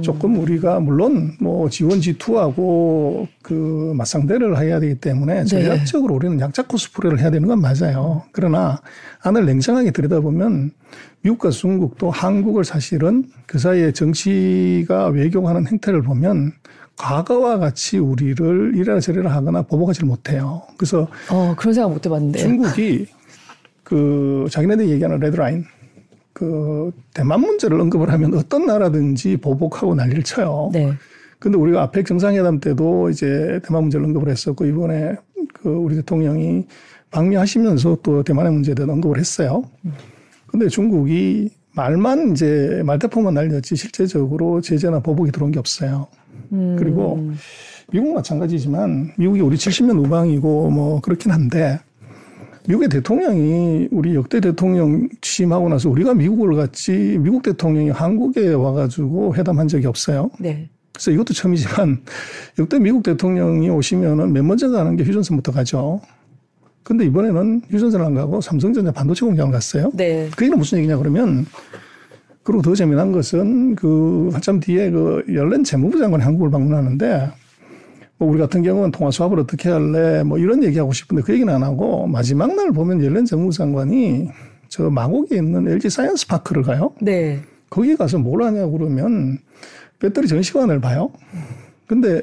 [0.01, 5.45] 조금 우리가 물론 뭐 지원 G2하고 그 맞상대를 해야 되기 때문에 네.
[5.45, 8.23] 전략적으로 우리는 약자 코스프레를 해야 되는 건 맞아요.
[8.33, 8.81] 그러나
[9.23, 10.73] 안을 냉정하게 들여다보면
[11.23, 16.53] 미국과 중국도 한국을 사실은 그 사이에 정치가 외교하는 행태를 보면
[16.97, 20.63] 과거와 같이 우리를 이래라 저래라 하거나 보복하지를 못해요.
[20.79, 23.07] 그래서 어 그런 생각 못 해봤는데 중국이
[23.85, 25.65] 그 자기네들이 얘기하는 레드라인
[26.33, 30.71] 그 대만 문제를 언급을 하면 어떤 나라든지 보복하고 난리를 쳐요.
[30.73, 30.93] 네.
[31.39, 35.17] 근데 우리가 아펙 정상회담 때도 이제 대만 문제를 언급을 했었고 이번에
[35.55, 36.67] 그 우리 대통령이
[37.11, 39.65] 방미하시면서 또 대만의 문제에 대해 언급을 했어요.
[40.47, 46.09] 근데 중국이 말만 이제 말대포만 날렸지 실제적으로 제재나 보복이 들어온 게 없어요.
[46.53, 46.77] 음.
[46.79, 47.31] 그리고
[47.93, 51.81] 미국 마찬가지지만 미국이 우리 70년 우방이고 뭐 그렇긴 한데
[52.67, 59.69] 미국의 대통령이 우리 역대 대통령 취임하고 나서 우리가 미국을 갔지 미국 대통령이 한국에 와가지고 회담한
[59.69, 60.31] 적이 없어요.
[60.39, 60.69] 네.
[60.93, 62.03] 그래서 이것도 처음이지만
[62.59, 66.01] 역대 미국 대통령이 오시면은 맨 먼저 가는 게 휴전선부터 가죠.
[66.83, 69.91] 근데 이번에는 휴전선 안 가고 삼성전자 반도체 공장을 갔어요.
[69.95, 70.29] 네.
[70.37, 71.47] 그 얘기는 무슨 얘기냐 그러면
[72.43, 77.31] 그리고 더 재미난 것은 그 한참 뒤에 그 옐렌 재무부 장관이 한국을 방문하는데
[78.21, 81.63] 뭐 우리 같은 경우는 통화 스왑을 어떻게 할래 뭐 이런 얘기하고 싶은데 그 얘기는 안
[81.63, 84.29] 하고 마지막 날 보면 옐렌 재무 장관이
[84.69, 86.93] 저 마곡에 있는 LG 사이언스 파크를 가요.
[87.01, 87.41] 네.
[87.71, 89.39] 거기 가서 뭘 하냐고 그러면
[89.99, 91.11] 배터리 전시관을 봐요.
[91.87, 92.21] 근데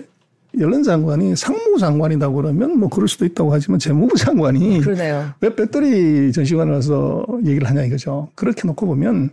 [0.56, 5.32] 옐렌 장관이 상무 장관이다 그러면 뭐 그럴 수도 있다고 하지만 재무부 장관이 그러네요.
[5.42, 8.30] 왜 배터리 전시관을 가서 얘기를 하냐 이거죠.
[8.36, 9.32] 그렇게 놓고 보면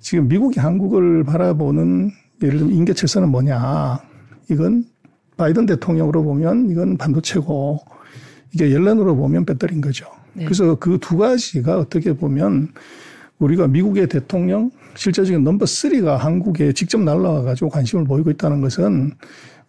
[0.00, 2.10] 지금 미국이 한국을 바라보는
[2.42, 4.00] 예를 들면 인계철선은 뭐냐.
[4.50, 4.84] 이건
[5.40, 7.80] 바이든 대통령으로 보면 이건 반도체고
[8.52, 10.06] 이게 옐렌으로 보면 배터리인 거죠.
[10.34, 10.44] 네.
[10.44, 12.68] 그래서 그 두 가지가 어떻게 보면
[13.38, 19.12] 우리가 미국의 대통령 실제적인 넘버 쓰리가 한국에 직접 날라와 가지고 관심을 보이고 있다는 것은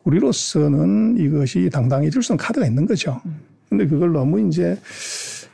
[0.03, 3.21] 우리로서는 이것이 당당해질 수 있는 카드가 있는 거죠.
[3.69, 4.77] 근데 그걸 너무 이제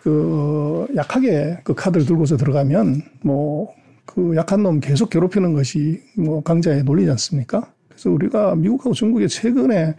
[0.01, 3.77] 그 약하게 그 카드를 들고서 들어가면 뭐
[4.07, 7.71] 그 약한 놈 계속 괴롭히는 것이 뭐 강자의 논리지 않습니까?
[7.97, 9.95] 그래서 우리가 미국하고 중국에 최근에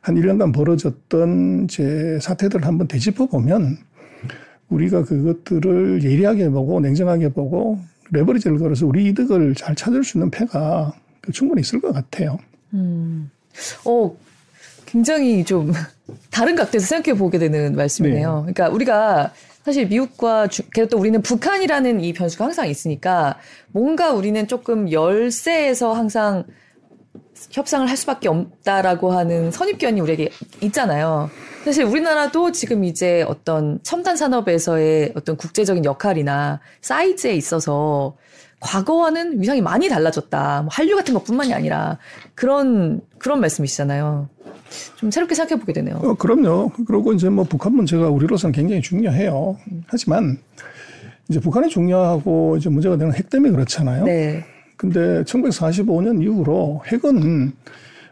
[0.00, 3.76] 한 1년간 벌어졌던 제 사태들을 한번 되짚어 보면
[4.68, 7.78] 우리가 그것들을 예리하게 보고 냉정하게 보고
[8.12, 10.94] 레버리지를 걸어서 우리 이득을 잘 찾을 수 있는 패가
[11.32, 12.38] 충분히 있을 것 같아요.
[12.74, 13.30] 음.
[13.84, 14.16] 어,
[14.86, 15.72] 굉장히 좀
[16.30, 18.44] 다른 각도에서 생각해 보게 되는 말씀이네요.
[18.46, 18.52] 네.
[18.52, 19.32] 그러니까 우리가
[19.64, 26.44] 사실 미국과 그래도 또 우리는 북한이라는 이 변수가 항상 있으니까 뭔가 우리는 조금 열세에서 항상
[27.50, 30.30] 협상을 할 수밖에 없다라고 하는 선입견이 우리에게
[30.62, 31.30] 있잖아요.
[31.64, 38.16] 사실 우리나라도 지금 이제 어떤 첨단 산업에서의 어떤 국제적인 역할이나 사이즈에 있어서
[38.60, 40.62] 과거와는 위상이 많이 달라졌다.
[40.62, 41.98] 뭐 한류 같은 것뿐만이 아니라
[42.34, 44.28] 그런 그런 말씀이시잖아요.
[44.96, 45.96] 좀 새롭게 생각해 보게 되네요.
[45.96, 46.70] 어, 그럼요.
[46.86, 49.56] 그리고 이제 뭐 북한 문제가 우리로서는 굉장히 중요해요.
[49.86, 50.38] 하지만
[51.28, 54.04] 이제 북한이 중요하고 이제 문제가 되는 핵 때문에 그렇잖아요.
[54.04, 54.44] 네.
[54.82, 57.52] 근데 1945년 이후로 핵은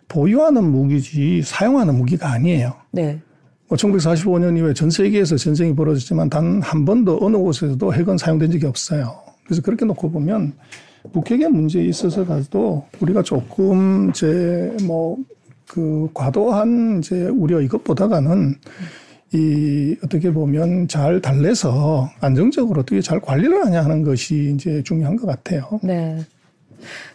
[0.08, 2.74] 보유하는 무기지 사용하는 무기가 아니에요.
[2.92, 3.20] 네.
[3.68, 8.66] 1945년 뭐 이후에 전 세계에서 전쟁이 벌어졌지만 단 한 번도 어느 곳에서도 핵은 사용된 적이
[8.66, 9.14] 없어요.
[9.44, 10.54] 그래서 그렇게 놓고 보면
[11.12, 15.18] 북핵의 문제에 있어서 가도 우리가 조금 이제 뭐
[15.70, 18.56] 그 과도한 이제 우려 이것보다가는
[19.32, 25.26] 이 어떻게 보면 잘 달래서 안정적으로 어떻게 잘 관리를 하냐 하는 것이 이제 중요한 것
[25.28, 25.78] 같아요.
[25.84, 26.18] 네.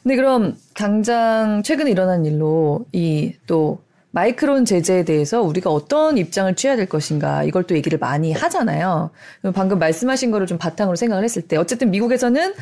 [0.03, 3.79] 근데 그럼 당장 최근에 일어난 일로 이 또
[4.15, 9.09] 마이크론 제재에 대해서 우리가 어떤 입장을 취해야 될 것인가 이걸 또 얘기를 많이 하잖아요.
[9.53, 12.53] 방금 말씀하신 거를 좀 바탕으로 생각을 했을 때 어쨌든 미국에서는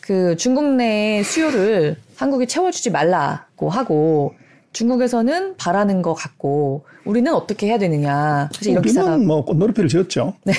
[0.00, 4.34] 그 중국 내 수요를 한국이 채워주지 말라고 하고
[4.74, 8.50] 중국에서는 바라는 것 같고 우리는 어떻게 해야 되느냐.
[8.52, 10.34] 사실 이런 기사가 뭐 꽃놀이패를 지었죠.
[10.44, 10.52] 네.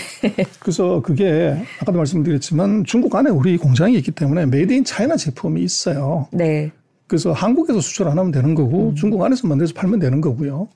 [0.60, 6.28] 그래서 그게 아까도 말씀드렸지만 중국 안에 우리 공장이 있기 때문에 made in China 제품이 있어요.
[6.32, 6.72] 네.
[7.08, 8.96] 그래서 한국에서 수출 안 하면 되는 거고 음.
[8.96, 10.70] 중국 안에서 만들어서 팔면 되는 거고요.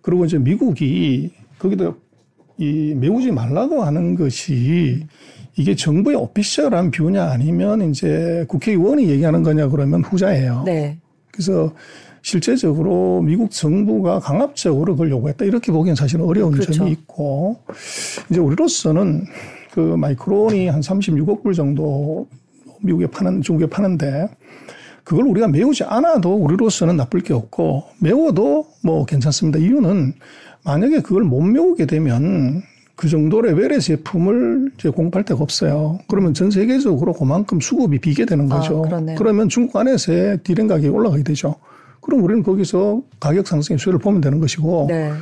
[0.00, 1.94] 그리고 이제 미국이 거기다
[2.56, 5.06] 이 메우지 말라고 하는 것이
[5.56, 10.62] 이게 정부의 official한 view냐 아니면 이제 국회의원이 얘기하는 거냐 그러면 후자예요.
[10.64, 10.98] 네.
[11.30, 11.72] 그래서
[12.28, 16.72] 실제적으로 미국 정부가 강압적으로 그걸 요구했다 이렇게 보기엔 사실은 어려운 그렇죠.
[16.72, 17.56] 점이 있고
[18.28, 19.24] 이제 우리로서는
[19.72, 22.28] 그 마이크론이 한 36억 불 정도
[22.82, 24.28] 미국에 파는 중국에 파는데
[25.04, 29.58] 그걸 우리가 메우지 않아도 우리로서는 나쁠 게 없고 메워도 뭐 괜찮습니다.
[29.58, 30.12] 이유는
[30.66, 32.62] 만약에 그걸 못 메우게 되면
[32.94, 35.98] 그 정도 레벨의 제품을 이제 공급할 데가 없어요.
[36.08, 38.84] 그러면 전 세계적으로 그만큼 수급이 비게 되는 아, 거죠.
[38.84, 41.54] 아, 그러면 중국 안에서의 디램 가격이 올라가게 되죠.
[42.08, 45.12] 그럼 우리는 거기서 가격 상승의 수혜를 보면 되는 것이고 네.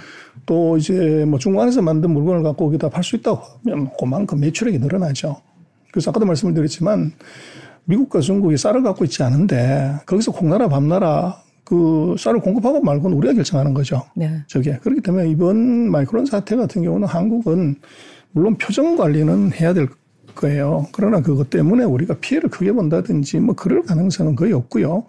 [0.47, 4.79] 또 이제 뭐 중국 안에서 만든 물건을 갖고 거기다 팔 수 있다고 하면 그만큼 매출액이
[4.79, 5.37] 늘어나죠.
[5.91, 7.13] 그래서 아까도 말씀을 드렸지만
[7.87, 13.75] 미국과 중국이 쌀을 갖고 있지 않은데 거기서 콩나라 밤나라 그 쌀을 공급하고 말고는 우리가 결정하는
[13.75, 14.03] 거죠.
[14.15, 14.43] 네.
[14.47, 17.75] 저게 그렇기 때문에 이번 마이크론 사태 같은 경우는 한국은
[18.31, 19.89] 물론 표정 관리는 해야 될
[20.37, 20.87] 거예요.
[20.93, 25.07] 그러나 그것 때문에 우리가 피해를 크게 본다든지 뭐 그럴 가능성은 거의 없고요.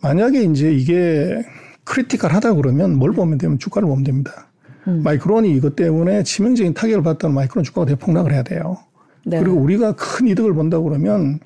[0.00, 1.42] 만약에 이제 이게
[1.84, 4.48] critical하다 그러면 뭘 보면 되면 주가를 보면 됩니다.
[4.86, 5.02] 음.
[5.02, 8.78] 마이크론이 이것 때문에 치명적인 타격을 받다는 마이크론 주가가 대폭락을 해야 돼요.
[9.24, 9.40] 네.
[9.40, 11.40] 그리고 우리가 큰 이득을 본다 그러면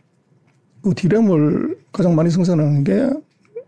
[0.83, 3.09] 그 디램을 가장 많이 생산하는 게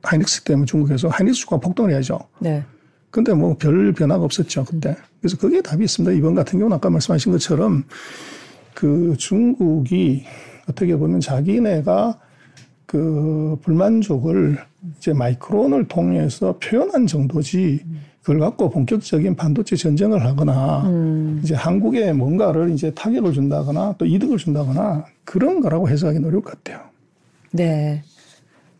[0.02, 2.18] 하이닉스 때문에 중국에서 하이닉스 주가가 폭등을 해야죠.
[2.40, 2.62] 네.
[3.10, 4.96] 근데 뭐 별 변화가 없었죠, 그때.
[5.20, 6.12] 그래서 그게 답이 있습니다.
[6.16, 7.84] 이번 같은 경우는 아까 말씀하신 것처럼
[8.74, 10.24] 그 중국이
[10.68, 12.18] 어떻게 보면 자기네가
[12.94, 14.56] 그 불만족을
[14.96, 17.84] 이제 마이크론을 통해서 표현한 정도지
[18.20, 21.40] 그걸 갖고 본격적인 반도체 전쟁을 하거나 음.
[21.42, 26.84] 이제 한국에 뭔가를 이제 타격을 준다거나 또 이득을 준다거나 그런 거라고 해석하기 어려울 것 같아요.
[27.50, 28.04] 네.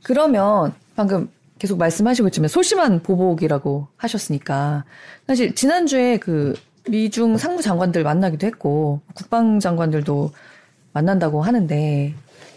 [0.05, 4.85] 그러면 방금 계속 말씀하시고 있지만 소심한 보복이라고 하셨으니까
[5.27, 6.55] 사실 지난주에 그
[6.89, 10.31] 미중 상무장관들 만나기도 했고 국방장관들도
[10.93, 12.15] 만난다고 하는데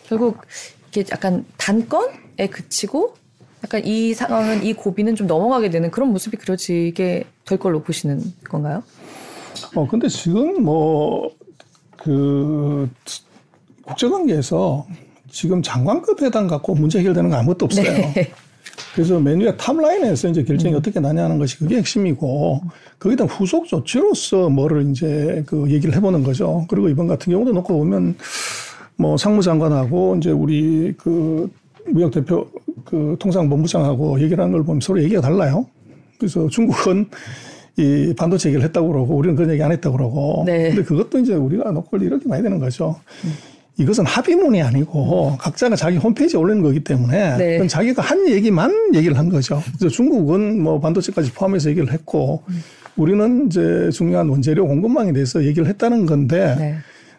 [0.07, 0.41] 결국
[0.89, 3.15] 이게 약간 단건에 그치고
[3.63, 8.83] 약간 이 상황은 이 고비는 좀 넘어가게 되는 그런 모습이 그려지게 될 걸로 보시는 건가요?
[9.75, 11.31] 어 근데 지금 뭐
[11.97, 12.89] 그
[13.83, 14.85] 국제관계에서
[15.29, 17.83] 지금 장관급 회담 갖고 문제 해결되는 거 아무것도 없어요.
[17.83, 18.31] 네.
[18.93, 20.77] 그래서 맨위에 탑라인에서 이제 결정이 음.
[20.77, 22.61] 어떻게 나냐는 것이 그게 핵심이고
[22.99, 26.65] 거기다 후속 조치로서 뭐를 이제 그 얘기를 해보는 거죠.
[26.69, 28.15] 그리고 이번 같은 경우도 놓고 보면
[28.97, 31.49] 뭐 상무장관하고 이제 우리 그
[31.87, 32.47] 무역 대표
[32.83, 35.65] 그 통상본부장하고 얘기를 하는 걸 보면 서로 얘기가 달라요.
[36.17, 37.07] 그래서 중국은
[37.77, 40.43] 이 반도체 얘기를 했다고 그러고 우리는 그런 얘기 안 했다고 그러고.
[40.45, 40.69] 네.
[40.69, 42.99] 근데 그것도 이제 우리가 놓고 이렇게 봐야 되는 거죠.
[43.23, 43.33] 음.
[43.79, 45.37] 이것은 합의문이 아니고 음.
[45.37, 47.51] 각자가 자기 홈페이지에 올리는 거기 때문에 네.
[47.53, 49.61] 그건 자기가 한 얘기만 얘기를 한 거죠.
[49.77, 52.63] 그래서 중국은 뭐 반도체까지 포함해서 얘기를 했고 음.
[52.95, 56.75] 우리는 이제 중요한 원재료 공급망에 대해서 얘기를 했다는 건데 네.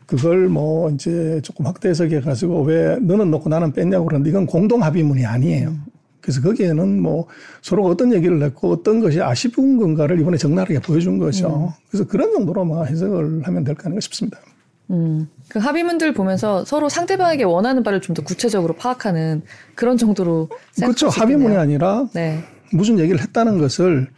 [0.08, 4.82] 그걸 뭐 이제 조금 확대 해석해 가지고 왜 너는 놓고 나는 뺐냐고 그러는데 이건 공동
[4.82, 5.68] 합의문이 아니에요.
[5.68, 5.84] 음.
[6.22, 7.26] 그래서 거기에는 뭐
[7.60, 11.48] 서로가 어떤 얘기를 했고 어떤 것이 아쉬운 건가를 이번에 적나라하게 보여준 거죠.
[11.48, 11.84] 음.
[11.90, 14.38] 그래서 그런 정도로 뭐 해석을 하면 될까 하는 싶습니다.
[14.90, 15.28] 음.
[15.48, 19.42] 그 합의문들 보면서 서로 상대방에게 원하는 바를 좀 더 구체적으로 파악하는
[19.74, 21.08] 그런 정도로 그렇죠.
[21.08, 22.42] 합의문이 아니라 네.
[22.72, 24.08] 무슨 얘기를 했다는 것을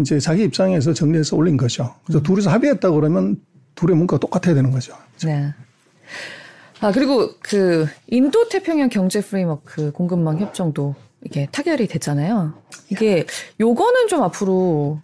[0.00, 1.94] 이제 자기 입장에서 정리해서 올린 거죠.
[2.04, 2.22] 그래서 음.
[2.24, 3.36] 둘이서 합의했다 그러면
[3.78, 4.92] 둘의 문과가 똑같아야 되는 거죠.
[5.24, 5.54] 네.
[6.80, 12.54] 아 그리고 그 인도 태평양 경제 프레임워크 공급망 협정도 이게 타결이 됐잖아요.
[12.90, 13.24] 이게
[13.60, 15.00] 요거는 좀 앞으로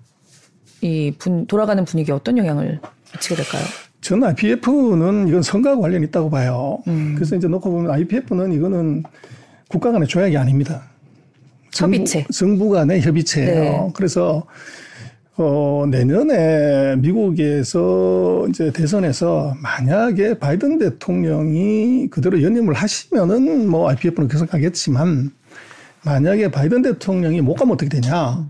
[0.81, 2.81] 이 분, 돌아가는 분위기에 어떤 영향을
[3.13, 3.63] 미치게 될까요?
[4.01, 6.83] 저는 IPF는 이건 선거와 관련이 있다고 봐요.
[6.89, 7.15] 음.
[7.15, 9.03] 그래서 이제 놓고 보면 IPF는 이거는
[9.69, 10.83] 국가 간의 조약이 아닙니다.
[11.75, 12.27] 협의체.
[12.33, 13.61] 정부, 간의 협의체예요.
[13.61, 13.91] 네.
[13.95, 14.45] 그래서
[15.37, 25.33] 어, 내년에 미국에서 이제 대선에서 만약에 바이든 대통령이 그대로 연임을 하시면은 뭐 IPF는 계속 가겠지만
[26.05, 28.49] 만약에 바이든 대통령이 못 가면 어떻게 되냐.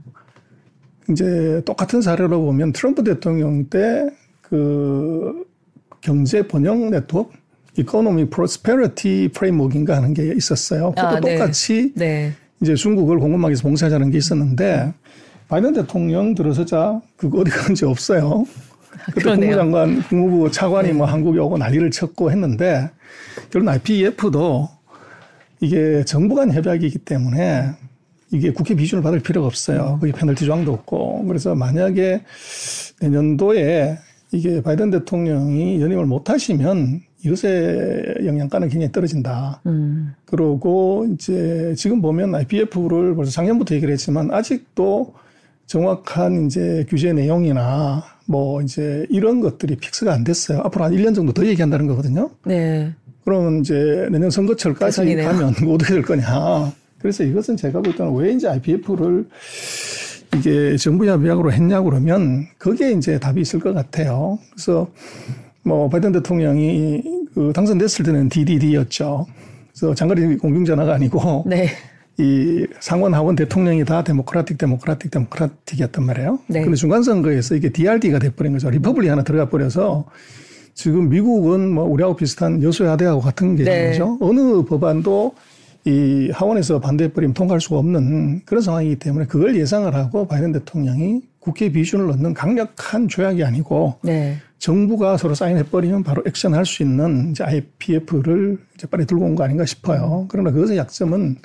[1.11, 4.09] 이제 똑같은 사례로 보면 트럼프 대통령 때
[4.55, 5.45] 그
[6.01, 7.33] 경제 번영 네트워크
[7.77, 10.91] economy prosperity framework인가 하는 게 있었어요.
[10.91, 11.37] 그것도 아, 네.
[11.37, 12.33] 똑같이 네.
[12.61, 14.93] 이제 중국을 공급망에서 봉쇄하자는 게 있었는데
[15.49, 18.45] 바이든 대통령 들어서자 그거 어디 가는지 없어요.
[19.13, 20.95] 그때 국무장관, 국무부 차관이 네.
[20.95, 22.91] 뭐 한국에 오고 난리를 쳤고 했는데
[23.51, 24.69] 결국 IPEF도
[25.61, 27.71] 이게 정부 간 협약이기 때문에
[28.31, 29.99] 이게 국회 비준을 받을 필요가 없어요.
[30.01, 31.25] 거기 페널티 조항도 없고.
[31.27, 32.23] 그래서 만약에
[33.01, 33.99] 내년도에
[34.33, 39.63] 이게 바이든 대통령이 연임을 못 하시면 이것의 영향가는 굉장히 떨어진다.
[39.67, 40.15] 음.
[40.27, 45.15] 그러고 이제 지금 보면 IPF를 벌써 작년부터 얘기를 했지만 아직도
[45.67, 50.61] 정확한 이제 규제 내용이나 뭐 이제 이런 것들이 픽스가 안 됐어요.
[50.61, 52.31] 앞으로 한 1년 정도 더 얘기한다는 거거든요.
[52.45, 52.93] 네.
[53.25, 55.29] 그러면 이제 내년 선거철까지 개성이네요.
[55.29, 56.73] 가면 어떻게 될 거냐.
[56.99, 59.27] 그래서 이것은 제가 볼 때는 왜 이제 IPF를
[60.37, 64.39] 이게 정부 협약으로 했냐고 그러면 거기에 이제 답이 있을 것 같아요.
[64.53, 64.89] 그래서
[65.63, 67.03] 뭐 바이든 대통령이
[67.35, 69.27] 그 당선됐을 때는 DDD였죠.
[69.71, 71.69] 그래서 장거리 공중전화가 아니고 네.
[72.19, 76.39] 이 상원 하원 대통령이 다 Democratic Democratic Democratic이었단 말이에요.
[76.47, 76.63] 네.
[76.63, 78.71] 근데 중간 선거에서 이게 DRD가 돼버린 거죠.
[78.71, 80.05] Republic 하나 들어가 버려서
[80.75, 84.19] 지금 미국은 뭐 우리하고 비슷한 여소야대하고 같은 개념이죠.
[84.21, 84.27] 네.
[84.27, 85.35] 어느 법안도
[85.87, 91.71] 이 하원에서 반대해버리면 통과할 수가 없는 그런 상황이기 때문에 그걸 예상을 하고 바이든 대통령이 국회
[91.71, 94.37] 비준을 넣는 강력한 조약이 아니고 네.
[94.59, 99.67] 정부가 서로 사인해버리면 바로 액션할 수 있는 이제 IPF를 이제 빨리 들고 온 거 아닌가
[99.67, 100.27] 싶어요.
[100.29, 101.37] 그러나 그것의 약점은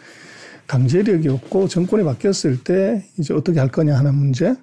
[0.69, 4.55] 강제력이 없고 정권이 바뀌었을 때 이제 어떻게 할 거냐 하는 문제.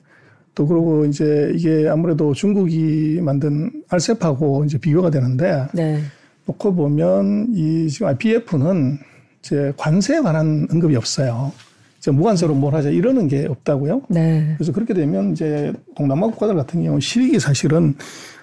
[0.54, 6.00] 또 그러고 이제 이게 아무래도 중국이 만든 알셉하고 이제 비교가 되는데 네.
[6.46, 8.98] 놓고 보면 이 지금 IPF는
[9.40, 11.52] 이제 관세에 관한 언급이 없어요.
[11.98, 14.02] 이제 무관세로 뭘 하자 이러는 게 없다고요.
[14.08, 14.54] 네.
[14.56, 17.94] 그래서 그렇게 되면 이제 동남아 국가들 같은 경우 실익이 사실은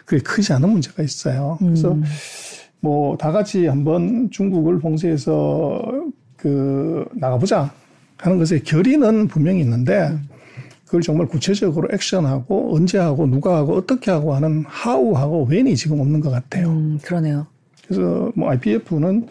[0.05, 1.57] 그게 크지 않은 문제가 있어요.
[1.61, 2.03] 그래서 음.
[2.81, 5.81] 뭐다 같이 한번 중국을 봉쇄해서
[6.43, 7.71] 그 나가보자
[8.17, 10.11] 하는 것에 결의는 분명히 있는데
[10.85, 16.19] 그걸 정말 구체적으로 액션하고 언제 하고 누가 하고 어떻게 하고 하는 하우하고 웬이 지금 없는
[16.19, 16.67] 것 같아요.
[16.67, 17.47] 음, 그러네요.
[17.87, 19.27] 그래서 뭐 IPF는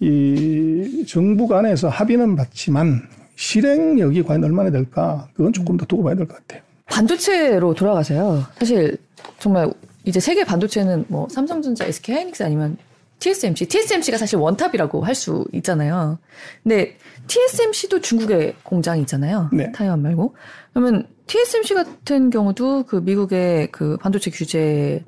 [0.00, 3.00] 이 정부 간에서 합의는 받지만
[3.36, 6.62] 실행력이 과연 얼마나 될까 그건 조금 더 두고 봐야 될 것 같아요.
[6.86, 8.44] 반도체로 돌아가세요.
[8.58, 8.96] 사실
[9.38, 9.72] 정말
[10.04, 12.76] 이제 세계 반도체는 뭐 삼성전자, SK 하이닉스 아니면
[13.20, 13.66] TSMC.
[13.66, 16.18] TSMC가 사실 원탑이라고 할 수 있잖아요.
[16.62, 19.50] 근데 TSMC도 중국에 공장이 있잖아요.
[19.52, 19.70] 네.
[19.72, 20.34] 타이완 말고.
[20.72, 25.04] 그러면 TSMC 같은 경우도 그 미국의 그 반도체 규제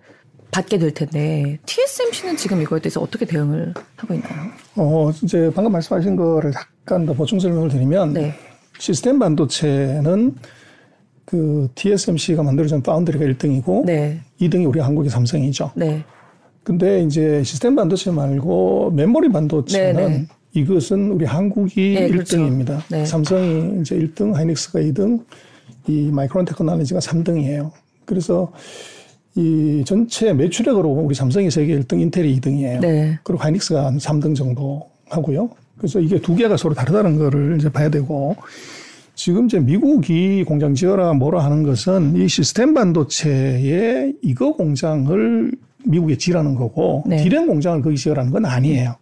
[0.50, 4.50] 받게 될 텐데 TSMC는 지금 이거에 대해서 어떻게 대응을 하고 있나요?
[4.76, 8.34] 어, 이제 방금 말씀하신 거를 약간 더 보충 설명을 드리면 네.
[8.78, 10.34] 시스템 반도체는
[11.24, 14.20] 그 TSMC가 만들어준 파운드리가 1등이고 네.
[14.40, 15.72] 2등이 우리 한국의 삼성이죠.
[15.74, 16.04] 네.
[16.62, 20.08] 근데 이제 시스템 반도체 말고 메모리 반도체는 네네.
[20.18, 20.26] 네.
[20.54, 22.66] 이것은 우리 한국이 네, 1등입니다.
[22.66, 22.84] 그렇죠.
[22.90, 23.06] 네.
[23.06, 25.24] 삼성이 이제 1등, 하이닉스가 2등,
[25.88, 27.70] 이 마이크론 테크놀로지가 3등이에요.
[28.04, 28.52] 그래서
[29.34, 32.80] 이 전체 매출액으로 우리 삼성이 세계 1등, 인텔이 2등이에요.
[32.80, 33.18] 네.
[33.22, 35.48] 그리고 하이닉스가 한 3등 정도 하고요.
[35.78, 38.36] 그래서 이게 두 개가 서로 다르다는 거를 이제 봐야 되고
[39.14, 45.50] 지금 이제 미국이 공장 지어라 뭐라 하는 것은 이 시스템 반도체의 이거 공장을
[45.84, 47.22] 미국에 지라는 거고 네.
[47.22, 48.96] 디램 공장을 거기 지어라는 건 아니에요.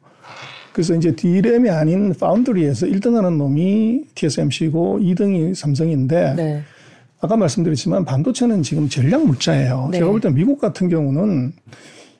[0.72, 6.62] 그래서 이제 디램이 아닌 파운드리에서 1등 하는 놈이 TSMC고 2등이 삼성인데 네.
[7.20, 9.88] 아까 말씀드렸지만 반도체는 지금 전략 물자예요.
[9.90, 9.98] 네.
[9.98, 11.52] 제가 볼 때 미국 같은 경우는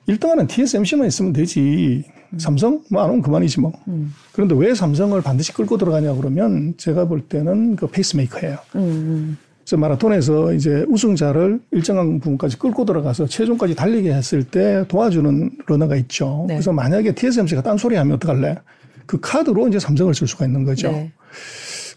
[0.09, 2.03] 1등하는 TSMC만 있으면 되지.
[2.37, 2.81] 삼성?
[2.89, 3.73] 뭐 안 오면 그만이지 뭐.
[3.89, 4.13] 음.
[4.31, 8.57] 그런데 왜 삼성을 반드시 끌고 들어가냐 그러면 제가 볼 때는 그 페이스메이커예요.
[8.75, 9.37] 음.
[9.61, 9.65] 음.
[9.65, 16.45] 그래서 마라톤에서 이제 우승자를 일정한 부분까지 끌고 들어가서 최종까지 달리게 했을 때 도와주는 러너가 있죠.
[16.47, 16.55] 네.
[16.55, 18.57] 그래서 만약에 TSMC가 딴소리 하면 어떡할래?
[19.05, 20.91] 그 카드로 이제 삼성을 쓸 수가 있는 거죠.
[20.91, 21.11] 네.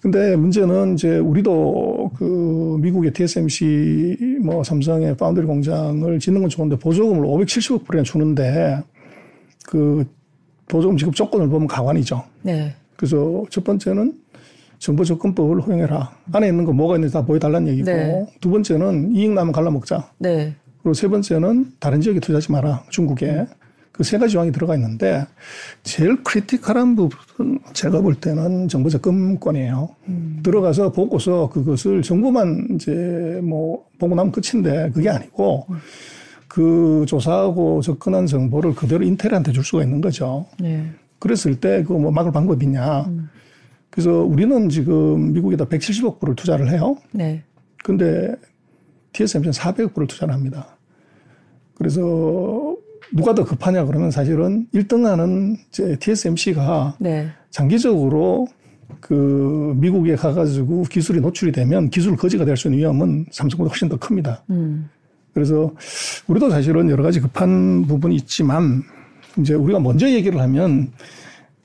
[0.00, 7.26] 근데 문제는 이제 우리도 그 미국의 TSMC 뭐 삼성의 파운드리 공장을 짓는 건 좋은데 보조금을
[7.26, 8.82] 570억 불이나 주는데
[9.64, 10.04] 그
[10.68, 12.22] 보조금 지급 조건을 보면 가관이죠.
[12.42, 12.74] 네.
[12.96, 14.12] 그래서 첫 번째는
[14.89, 16.11] 정보접근법을 허용해라.
[16.32, 18.26] 안에 있는 거 뭐가 있는지 다 보여달라는 얘기고 네.
[18.41, 20.11] 두 번째는 이익 나면 갈라먹자.
[20.18, 20.55] 네.
[20.82, 22.85] 그리고 세 번째는 다른 지역에 투자하지 마라.
[22.91, 23.26] 중국에.
[23.30, 23.47] 음.
[23.93, 25.24] 그세 가지 조항이 들어가 있는데
[25.85, 29.89] 제일 크리티컬한 부분은 제가 볼 때는 정보 접근권이에요.
[30.09, 30.41] 음.
[30.43, 35.76] 들어가서 보고서 그것을 정보만 이제 뭐 보고 나면 끝인데 그게 아니고 음.
[36.49, 40.45] 그 조사하고 접근한 정보를 그대로 인텔한테 줄 수가 있는 거죠.
[40.61, 40.85] 네.
[41.20, 43.03] 그랬을 때 그 뭐 막을 방법이 있냐.
[43.07, 43.28] 음.
[43.95, 46.97] 그래서 우리는 지금 미국에다 170억 불을 투자를 해요.
[47.12, 47.45] 네.
[47.84, 48.34] 근데
[49.12, 50.76] TSMC는 400억 불을 투자를 합니다.
[51.76, 52.74] 그래서
[53.14, 57.28] 누가 더 급하냐 그러면 사실은 1등하는 이제 TSMC가 네.
[57.51, 58.49] 장기적으로
[58.99, 63.97] 그 미국에 가가지고 기술이 노출이 되면 기술 거지가 될 수 있는 위험은 삼성보다 훨씬 더
[63.97, 64.42] 큽니다.
[64.51, 64.90] 음.
[65.32, 65.72] 그래서
[66.26, 68.82] 우리도 사실은 여러 가지 급한 부분이 있지만
[69.38, 70.90] 이제 우리가 먼저 얘기를 하면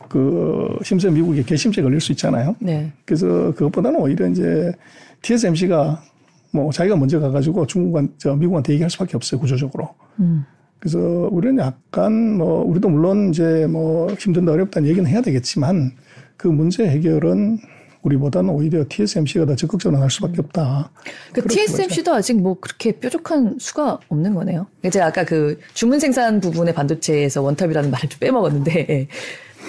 [0.10, 2.56] 그 심지어 미국에 개심죄 걸릴 수 있잖아요.
[2.60, 2.92] 네.
[3.06, 4.72] 그래서 그것보다는 오히려 이제
[5.22, 6.02] TSMC가
[6.52, 9.90] 뭐 자기가 먼저 가가지고 중국한 저 미국한테 얘기할 수밖에 없어요 구조적으로.
[10.20, 10.44] 음.
[10.80, 15.92] 그래서 우리는 약간 뭐 우리도 물론 이제 뭐 힘든다 어렵다는 얘기는 해야 되겠지만
[16.38, 17.60] 그 문제 해결은
[18.02, 20.90] 우리보다는 오히려 TSMC가 더 적극적으로 할 수밖에 없다.
[21.34, 24.68] 그 TSMC도 아직 뭐 그렇게 뾰족한 수가 없는 거네요.
[24.90, 29.08] 제가 아까 그 주문 생산 부분의 반도체에서 원탑이라는 말을 좀 빼먹었는데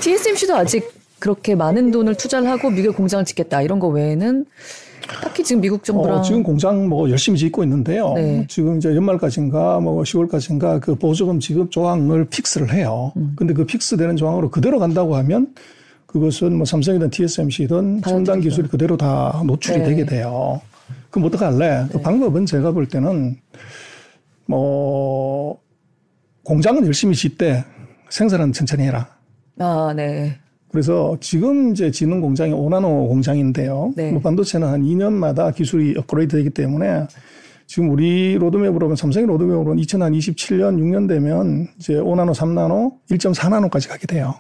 [0.01, 4.47] TSMC도 아직 그렇게 많은 돈을 투자를 하고 미국 공장을 짓겠다 이런 거 외에는
[5.23, 8.13] 딱히 지금 미국 정부랑 어, 지금 공장 뭐 열심히 짓고 있는데요.
[8.15, 8.47] 네.
[8.49, 13.13] 지금 이제 연말까지인가 뭐 10월까지인가 그 보조금 지급 조항을 픽스를 해요.
[13.17, 13.33] 음.
[13.37, 15.55] 근데 그 픽스되는 조항으로 그대로 간다고 하면
[16.07, 19.85] 그것은 뭐 삼성이든 TSMC든 첨단 기술이 그대로 다 노출이 네.
[19.85, 20.61] 되게 돼요.
[21.11, 21.59] 그럼 어떡할래?
[21.59, 21.89] 그 네.
[21.93, 23.37] 그 방법은 제가 볼 때는
[24.47, 25.61] 뭐
[26.45, 27.65] 공장은 열심히 짓되
[28.09, 29.20] 생산은 천천히 해라.
[29.61, 30.37] 아, 네.
[30.71, 33.93] 그래서 지금 이제 지능 공장이 오나노 공장인데요.
[33.95, 34.11] 네.
[34.11, 37.07] 뭐 반도체는 한 2년마다 기술이 업그레이드 되기 때문에
[37.67, 44.35] 지금 우리 로드맵으로 보면 삼성의 로드맵으로는 2027년 6년 되면 이제 5나노, 3나노, 1.4나노까지 가게 돼요.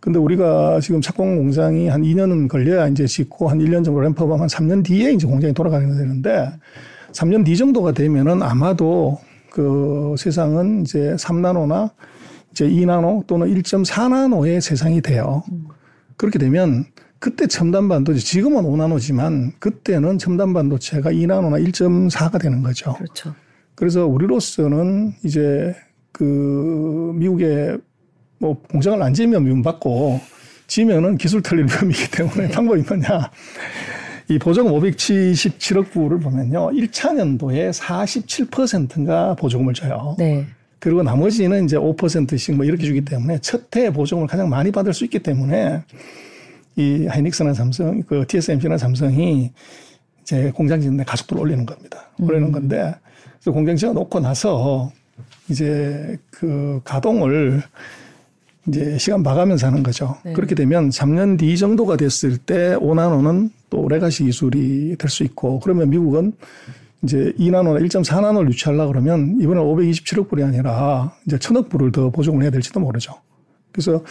[0.00, 4.48] 근데 우리가 지금 착공 공장이 한 2년은 걸려야 이제 짓고 한 1년 정도 램프업하면 한
[4.48, 6.48] 3년 뒤에 이제 공장이 돌아가게 되는데
[7.12, 9.18] 3년 뒤 정도가 되면은 아마도
[9.50, 11.90] 그 세상은 이제 3나노나
[12.58, 15.44] 이제 2나노 또는 1.4나노의 세상이 돼요.
[16.16, 16.86] 그렇게 되면
[17.20, 22.94] 그때 첨단 반도체 지금은 5나노지만 그때는 첨단 반도체가 2나노나 1.4가 되는 거죠.
[22.94, 23.34] 그렇죠.
[23.76, 25.72] 그래서 우리로서는 이제
[26.10, 27.78] 그 미국의
[28.38, 30.20] 뭐 공장을 안 지으면 미움받고
[30.66, 32.50] 지면은 기술 털릴 위험이기 때문에 네.
[32.50, 33.30] 방법이 뭐냐.
[34.30, 36.70] 이 보조금 577억 불을 보면요.
[36.72, 40.16] 1차 년도에 47%가 보조금을 줘요.
[40.18, 40.46] 네.
[40.78, 45.04] 그리고 나머지는 이제 5%씩 뭐 이렇게 주기 때문에 첫 해 보조금을 가장 많이 받을 수
[45.04, 45.82] 있기 때문에
[46.76, 49.50] 이 하이닉스나 삼성, 그 TSMC나 삼성이
[50.22, 52.04] 이제 공장 짓는데 가속도를 올리는 겁니다.
[52.20, 52.52] 올리는 음.
[52.52, 52.94] 건데
[53.34, 54.92] 그래서 공장 지어 놓고 나서
[55.48, 57.62] 이제 그 가동을
[58.68, 60.16] 이제 시간 봐가면서 하는 거죠.
[60.24, 60.34] 네.
[60.34, 65.90] 그렇게 되면 3년 뒤 정도가 됐을 때 5나노는 또 레가시 기술이 될 수 있고 그러면
[65.90, 66.32] 미국은
[67.02, 72.50] 이제 2나노나 1.4나노를 유치하려고 그러면 이번에 527억 불이 아니라 이제 천억 불을 더 보조금을 해야
[72.50, 73.14] 될지도 모르죠.
[73.70, 74.02] 그래서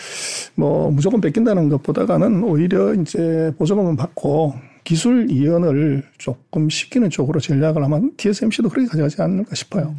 [0.56, 4.54] 뭐 무조건 뺏긴다는 것보다는 오히려 이제 보조금은 받고
[4.86, 9.94] 기술 이연을 조금 시키는 쪽으로 전략을 아마 TSMC도 그렇게 가져가지 않을까 싶어요.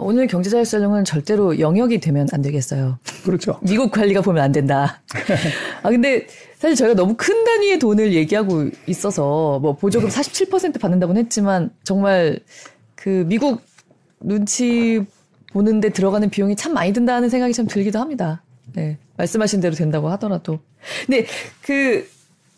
[0.00, 2.98] 오늘 경제자율성은 절대로 영역이 되면 안 되겠어요.
[3.24, 3.58] 그렇죠.
[3.62, 5.02] 미국 관리가 보면 안 된다.
[5.82, 6.24] 아 근데
[6.56, 12.38] 사실 저희가 너무 큰 단위의 돈을 얘기하고 있어서 뭐 보조금 47% 받는다고는 했지만 정말
[12.94, 13.60] 그 미국
[14.20, 15.04] 눈치
[15.52, 18.42] 보는데 들어가는 비용이 참 많이 든다는 생각이 참 들기도 합니다.
[18.74, 18.98] 네.
[19.16, 20.60] 말씀하신 대로 된다고 하더라도.
[21.06, 21.26] 근데
[21.62, 22.08] 그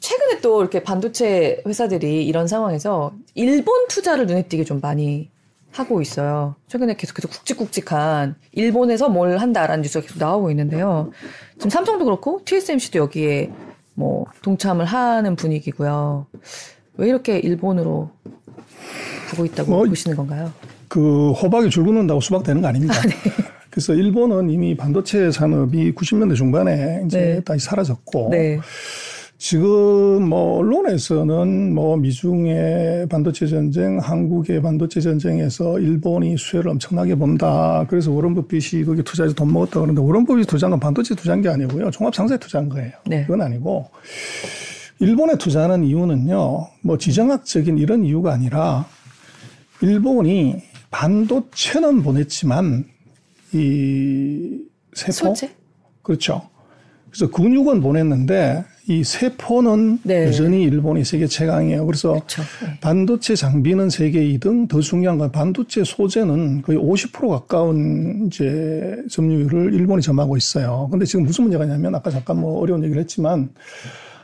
[0.01, 5.31] 최근에 또 이렇게 반도체 회사들이 이런 상황에서 일본 투자를 눈에 띄게 좀 많이
[5.73, 6.57] 하고 있어요.
[6.69, 11.11] 최근에 계속해서 굵직굵직한 일본에서 뭘 한다라는 뉴스가 계속 나오고 있는데요.
[11.55, 13.53] 지금 삼성도 그렇고 TSMC도 여기에
[13.95, 16.27] 뭐 동참을 하는 분위기고요.
[16.95, 18.11] 왜 이렇게 일본으로
[19.31, 20.53] 가고 있다고 뭐, 보시는 건가요?
[20.89, 22.95] 그 호박이 줄 긋는다고 수박 되는 거 아닙니다.
[22.95, 23.15] 아, 네.
[23.71, 27.41] 그래서 일본은 이미 반도체 산업이 90년대 중반에 이제 네.
[27.41, 28.59] 다시 사라졌고 네.
[29.41, 37.87] 지금 뭐 언론에서는 뭐 미중의 반도체 전쟁, 한국의 반도체 전쟁에서 일본이 수혜를 엄청나게 본다.
[37.89, 41.49] 그래서 워런 버핏이 거기 투자해서 돈 먹었다 그러는데 워런 버핏이 투자한 건 반도체 투자한 게
[41.49, 41.91] 아니고요.
[41.91, 42.93] 종합상세 투자한 거예요.
[43.07, 43.23] 네.
[43.23, 43.89] 그건 아니고
[44.99, 46.67] 일본에 투자하는 이유는요.
[46.83, 48.85] 뭐 지정학적인 이런 이유가 아니라
[49.81, 50.57] 일본이
[50.91, 52.85] 반도체는 보냈지만
[53.55, 54.59] 이
[54.93, 55.51] 세포 소재?
[56.03, 56.50] 그렇죠.
[57.11, 60.27] 그래서 근육은 보냈는데 이 세포는 네.
[60.27, 61.87] 여전히 일본이 세계 최강이에요.
[61.87, 62.43] 그래서 그렇죠.
[62.65, 62.79] 네.
[62.81, 70.03] 반도체 장비는 세계 2등, 더 중요한 건 반도체 소재는 거의 50% 가까운 이제 점유율을 일본이
[70.03, 70.89] 점하고 있어요.
[70.91, 73.51] 근데 지금 무슨 문제가 있냐면 아까 잠깐 뭐 어려운 얘기를 했지만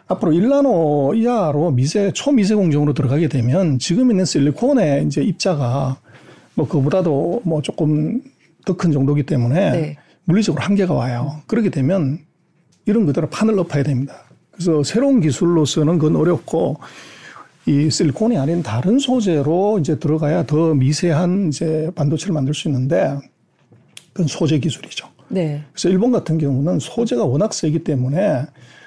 [0.08, 5.98] 앞으로 1나노 이하로 미세 초미세 공정으로 들어가게 되면 지금 있는 실리콘의 이제 입자가
[6.54, 8.20] 뭐 그보다도 뭐 조금
[8.64, 9.96] 더 큰 정도기 때문에 네.
[10.24, 11.40] 물리적으로 한계가 와요.
[11.46, 12.18] 그렇게 되면
[12.86, 14.22] 이런 그대로 판을 엎어야 됩니다.
[14.52, 16.78] 그래서 새로운 기술로서는 그건 어렵고
[17.66, 23.18] 이 실리콘이 아닌 다른 소재로 이제 들어가야 더 미세한 이제 반도체를 만들 수 있는데
[24.12, 25.08] 그건 소재 기술이죠.
[25.28, 25.62] 네.
[25.72, 28.46] 그래서 일본 같은 경우는 소재가 워낙 세기 때문에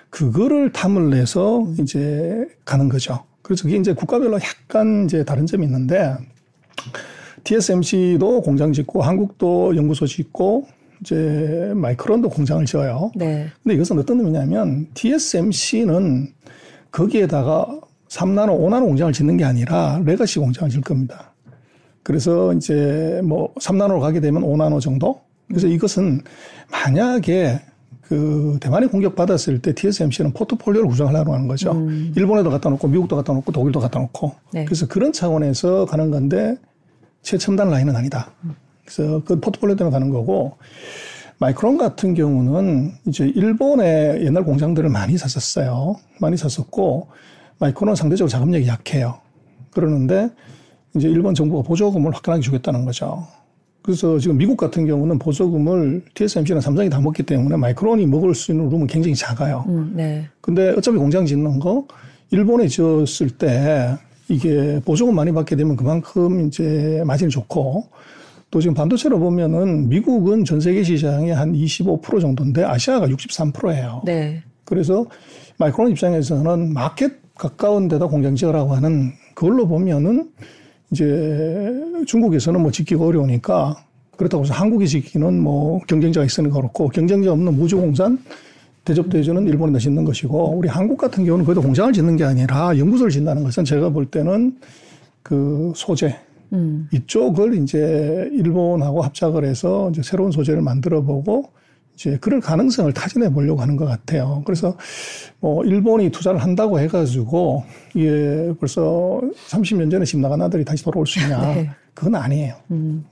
[0.09, 3.25] 그거를 탐을 내서 이제 가는 거죠.
[3.41, 6.15] 그래서 그게 이제 국가별로 약간 이제 다른 점이 있는데
[7.43, 10.67] TSMC도 공장 짓고 한국도 연구소 짓고
[11.01, 13.11] 이제 마이크론도 공장을 지어요.
[13.15, 13.47] 네.
[13.63, 16.33] 근데 이것은 어떤 의미냐면 TSMC는
[16.91, 17.79] 거기에다가
[18.09, 21.33] 3나노, 5나노 공장을 짓는 게 아니라 레가시 공장을 질 겁니다.
[22.03, 25.21] 그래서 이제 뭐 3나노로 가게 되면 5나노 정도?
[25.47, 26.21] 그래서 이것은
[26.71, 27.61] 만약에
[28.01, 31.73] 그 대만이 공격받았을 때 TSMC는 포트폴리오를 구성하려고 하는 거죠.
[31.73, 32.11] 음.
[32.15, 34.33] 일본에도 갖다 놓고 미국도 갖다 놓고 독일도 갖다 놓고.
[34.51, 34.65] 네.
[34.65, 36.55] 그래서 그런 차원에서 가는 건데
[37.21, 38.31] 최첨단 라인은 아니다.
[38.89, 38.95] 음.
[38.95, 40.57] 그래서 그 포트폴리오 때문에 가는 거고
[41.37, 45.95] 마이크론 같은 경우는 이제 일본의 옛날 공장들을 많이 샀었어요.
[46.19, 47.07] 많이 샀었고
[47.59, 49.19] 마이크론은 상대적으로 자금력이 약해요.
[49.71, 50.29] 그러는데
[50.95, 53.25] 이제 일본 정부가 보조금을 화끈하게 주겠다는 거죠.
[53.81, 58.69] 그래서 지금 미국 같은 경우는 보조금을 TSMC나 삼성이 다 먹기 때문에 마이크론이 먹을 수 있는
[58.69, 59.63] 룸은 굉장히 작아요.
[59.69, 60.27] 음, 네.
[60.41, 61.87] 근데 어차피 공장 짓는 거
[62.31, 67.87] 일본에 지었을 때 이게 보조금 많이 받게 되면 그만큼 이제 마진이 좋고
[68.51, 74.01] 또 지금 반도체로 보면은 미국은 전 세계 시장의 한 25% 정도인데 아시아가 63%예요.
[74.05, 74.41] 네.
[74.65, 75.05] 그래서
[75.57, 80.29] 마이크론 입장에서는 마켓 가까운 데다 공장 지어라고 하는 그걸로 보면은
[80.91, 81.71] 이제
[82.05, 83.75] 중국에서는 뭐 짓기가 어려우니까
[84.17, 88.19] 그렇다고 해서 한국이 짓기는 뭐 경쟁자가 있으니까 그렇고 경쟁자 없는 무주공산
[88.83, 93.43] 대접대주는 일본에다 짓는 것이고 우리 한국 같은 경우는 그래도 공장을 짓는 게 아니라 연구소를 짓는다는
[93.43, 94.57] 것은 제가 볼 때는
[95.21, 96.17] 그 소재
[96.53, 96.89] 음.
[96.91, 101.51] 이쪽을 이제 일본하고 합작을 해서 이제 새로운 소재를 만들어 보고
[101.99, 104.41] 이제 그럴 가능성을 타진해 보려고 하는 것 같아요.
[104.45, 104.77] 그래서
[105.41, 109.19] 뭐 일본이 투자를 한다고 해가지고 이게 벌써
[109.49, 111.39] 30년 전에 집 나간 아들이 다시 돌아올 수 있냐?
[111.53, 111.69] 네.
[111.93, 112.55] 그건 아니에요.
[112.71, 113.05] 음.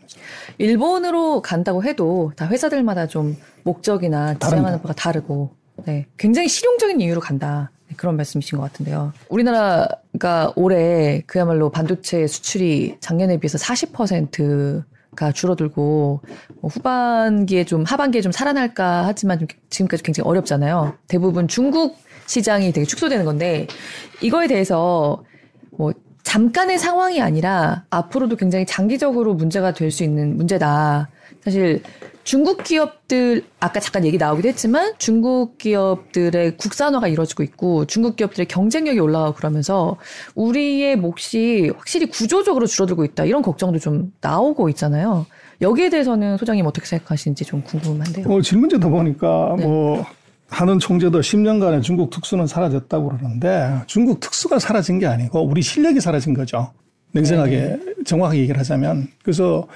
[0.57, 5.51] 일본으로 간다고 해도 다 회사들마다 좀 목적이나 지향하는 바가 다르고,
[5.85, 6.05] 네.
[6.17, 7.71] 굉장히 실용적인 이유로 간다.
[7.97, 9.11] 그런 말씀이신 것 같은데요.
[9.29, 16.21] 우리나라가 올해 그야말로 반도체 수출이 작년에 비해서 40%가 줄어들고
[16.61, 20.93] 뭐 후반기에 좀 하반기에 좀 살아날까 하지만 좀 지금까지 굉장히 어렵잖아요.
[21.07, 23.67] 대부분 중국 시장이 되게 축소되는 건데
[24.21, 25.23] 이거에 대해서
[25.71, 25.93] 뭐
[26.23, 31.09] 잠깐의 상황이 아니라 앞으로도 굉장히 장기적으로 문제가 될 수 있는 문제다.
[31.43, 31.81] 사실
[32.23, 38.99] 중국 기업들 아까 잠깐 얘기 나오기도 했지만 중국 기업들의 국산화가 이루어지고 있고 중국 기업들의 경쟁력이
[38.99, 39.95] 올라가고 그러면서
[40.35, 45.25] 우리의 몫이 확실히 구조적으로 줄어들고 있다 이런 걱정도 좀 나오고 있잖아요.
[45.61, 48.27] 여기에 대해서는 소장님 어떻게 생각하시는지 좀 궁금한데요.
[48.27, 49.65] 어, 질문 듣다 보니까 네.
[49.65, 50.05] 뭐
[50.49, 56.33] 하는 총재도 10년간의 중국 특수는 사라졌다고 그러는데 중국 특수가 사라진 게 아니고 우리 실력이 사라진
[56.33, 56.71] 거죠.
[57.13, 57.79] 냉정하게 네.
[58.05, 59.67] 정확하게 얘기를 하자면 그래서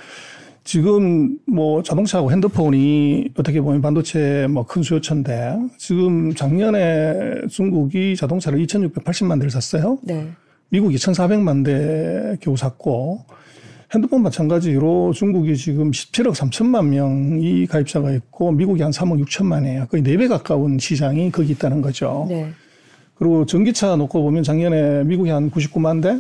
[0.63, 9.39] 지금 뭐 자동차하고 핸드폰이 어떻게 보면 반도체 뭐 큰 수요처인데 지금 작년에 중국이 자동차를 2,680만
[9.39, 9.97] 대를 샀어요.
[10.03, 10.29] 네.
[10.69, 13.25] 미국이 1,400만 대 겨우 샀고
[13.93, 19.89] 핸드폰 마찬가지로 중국이 지금 17억 3천만 명이 가입자가 있고 미국이 한 3억 6천만이에요.
[19.89, 22.25] 거의 4배 가까운 시장이 거기 있다는 거죠.
[22.29, 22.51] 네.
[23.15, 26.19] 그리고 전기차 놓고 보면 작년에 미국이 한 99만 대,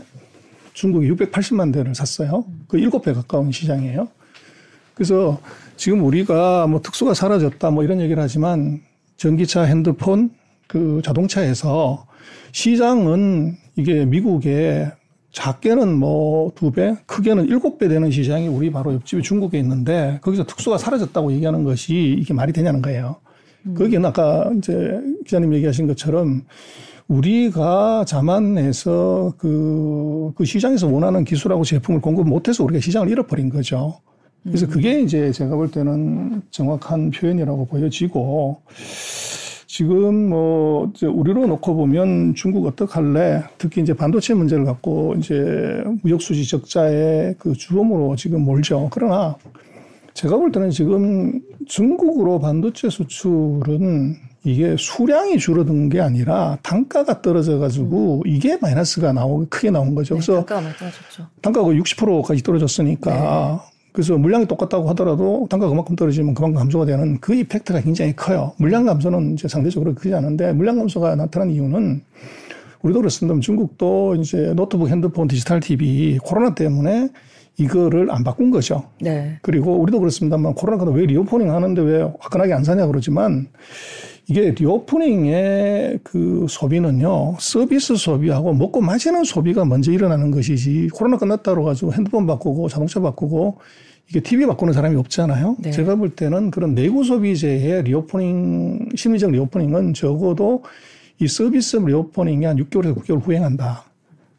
[0.73, 2.43] 중국이 680만 대를 샀어요.
[2.67, 4.09] 그 7배 가까운 시장이에요.
[4.93, 5.39] 그래서
[5.77, 8.81] 지금 우리가 뭐 특수가 사라졌다 뭐 이런 얘기를 하지만
[9.17, 10.31] 전기차, 핸드폰,
[10.67, 12.05] 그 자동차에서
[12.51, 14.91] 시장은 이게 미국에
[15.31, 20.45] 작게는 뭐 두 배, 크게는 일곱 배 되는 시장이 우리 바로 옆집에 중국에 있는데 거기서
[20.45, 23.15] 특수가 사라졌다고 얘기하는 것이 이게 말이 되냐는 거예요.
[23.65, 23.75] 음.
[23.75, 26.43] 거기는 아까 이제 기자님 얘기하신 것처럼
[27.07, 33.99] 우리가 자만해서 그, 그 시장에서 원하는 기술하고 제품을 공급 못해서 우리가 시장을 잃어버린 거죠.
[34.43, 34.69] 그래서 음.
[34.69, 38.61] 그게 이제 제가 볼 때는 정확한 표현이라고 보여지고
[39.67, 43.43] 지금 뭐 이제 우리로 놓고 보면 중국 어떡할래?
[43.57, 48.89] 특히 이제 반도체 문제를 갖고 이제 무역 수지 적자의 그 주범으로 지금 몰죠.
[48.91, 49.35] 그러나
[50.13, 58.23] 제가 볼 때는 지금 중국으로 반도체 수출은 이게 수량이 줄어든 게 아니라 단가가 떨어져 가지고
[58.25, 58.27] 음.
[58.27, 60.15] 이게 마이너스가 나오 크게 나온 거죠.
[60.15, 61.27] 네, 그래서 단가가 많이 떨어졌죠.
[61.41, 63.71] 단가가 60%까지 떨어졌으니까 네.
[63.91, 68.53] 그래서 물량이 똑같다고 하더라도 단가가 그만큼 떨어지면 그만큼 감소가 되는 그 이펙트가 굉장히 커요.
[68.57, 72.01] 물량 감소는 이제 상대적으로 크지 않은데 물량 감소가 나타난 이유는
[72.81, 73.39] 우리도 그렇습니다.
[73.39, 77.09] 중국도 이제 노트북, 핸드폰, 디지털 TV 코로나 때문에
[77.57, 78.83] 이거를 안 바꾼 거죠.
[78.99, 79.37] 네.
[79.41, 83.47] 그리고 우리도 그렇습니다만 코로나가 왜 reopening 하는데 왜 화끈하게 안 사냐 그러지만
[84.27, 91.93] 이게 reopening의 그 소비는요, 서비스 소비하고 먹고 마시는 소비가 먼저 일어나는 것이지, 코로나 끝났다고 가지고
[91.93, 93.57] 핸드폰 바꾸고 자동차 바꾸고
[94.09, 95.57] 이게 TV 바꾸는 사람이 없잖아요.
[95.59, 95.71] 네.
[95.71, 100.63] 제가 볼 때는 그런 내구 소비재의 reopening, 심리적 reopening은 적어도
[101.19, 103.90] 이 서비스 reopening이 한 6개월에서 9개월 후행한다.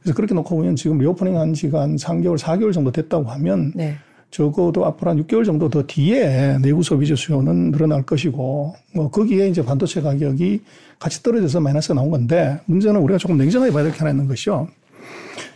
[0.03, 3.95] 그래서 그렇게 놓고 보면 지금 reopening 한 지가 한 3개월, 4개월 정도 됐다고 하면 네.
[4.31, 9.63] 적어도 앞으로 한 6개월 정도 더 뒤에 내부 소비재 수요는 늘어날 것이고 뭐 거기에 이제
[9.65, 10.63] 반도체 가격이
[10.99, 14.69] 같이 떨어져서 마이너스가 나온 건데 문제는 우리가 조금 냉정하게 봐야 될 게 하나 있는 것이요.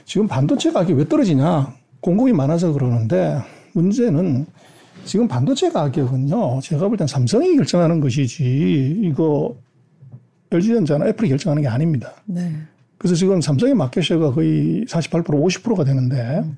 [0.05, 1.74] 지금 반도체 가격이 왜 떨어지냐?
[2.01, 3.38] 공급이 많아서 그러는데
[3.72, 4.47] 문제는
[5.05, 6.61] 지금 반도체 가격은요.
[6.62, 9.57] 제가 볼 땐 삼성이 결정하는 것이지 이거
[10.53, 12.12] LG전자나 애플이 결정하는 게 아닙니다.
[12.26, 12.53] 네.
[12.99, 16.57] 그래서 지금 삼성의 마켓쉐어가 거의 48% 50%가 되는데 음.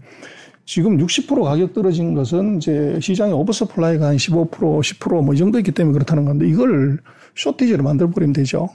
[0.65, 5.95] 지금 60% 가격 떨어진 것은 이제 시장의 oversupply가 한 15% 10%뭐 이 정도 있기 때문에
[5.95, 6.99] 그렇다는 건데 이걸
[7.37, 8.69] shortage를 만들어 버리면 되죠.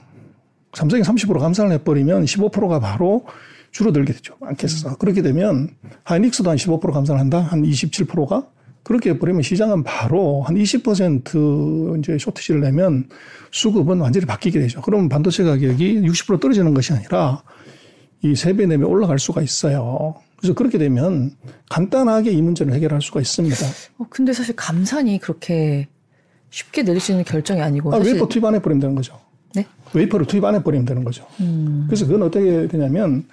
[0.72, 3.24] 삼성이 30% 감산을 해버리면 15%가 바로
[3.70, 4.34] 줄어들게 되죠.
[4.40, 4.88] 많겠어.
[4.88, 4.94] 음.
[4.98, 5.68] 그렇게 되면
[6.02, 7.38] 하이닉스도 한 15% 감산을 한다.
[7.38, 8.46] 한 27%가
[8.84, 13.08] 그렇게 해버리면 시장은 바로 한 20% 이제 shortage를 내면
[13.50, 14.80] 수급은 완전히 바뀌게 되죠.
[14.82, 17.42] 그러면 반도체 가격이 60% 떨어지는 것이 아니라
[18.22, 20.14] 이 3배, 4배 올라갈 수가 있어요.
[20.36, 21.34] 그래서 그렇게 되면
[21.70, 23.56] 간단하게 이 문제를 해결할 수가 있습니다.
[23.98, 25.88] 어, 근데 사실 감산이 그렇게
[26.50, 27.94] 쉽게 내릴 수 있는 결정이 아니고.
[27.94, 29.18] 아, 웨이퍼 투입 안 해버리면 되는 거죠.
[29.54, 29.66] 네?
[29.94, 31.26] 웨이퍼를 투입 안 해버리면 되는 거죠.
[31.40, 31.84] 음.
[31.88, 33.24] 그래서 그건 어떻게 되냐면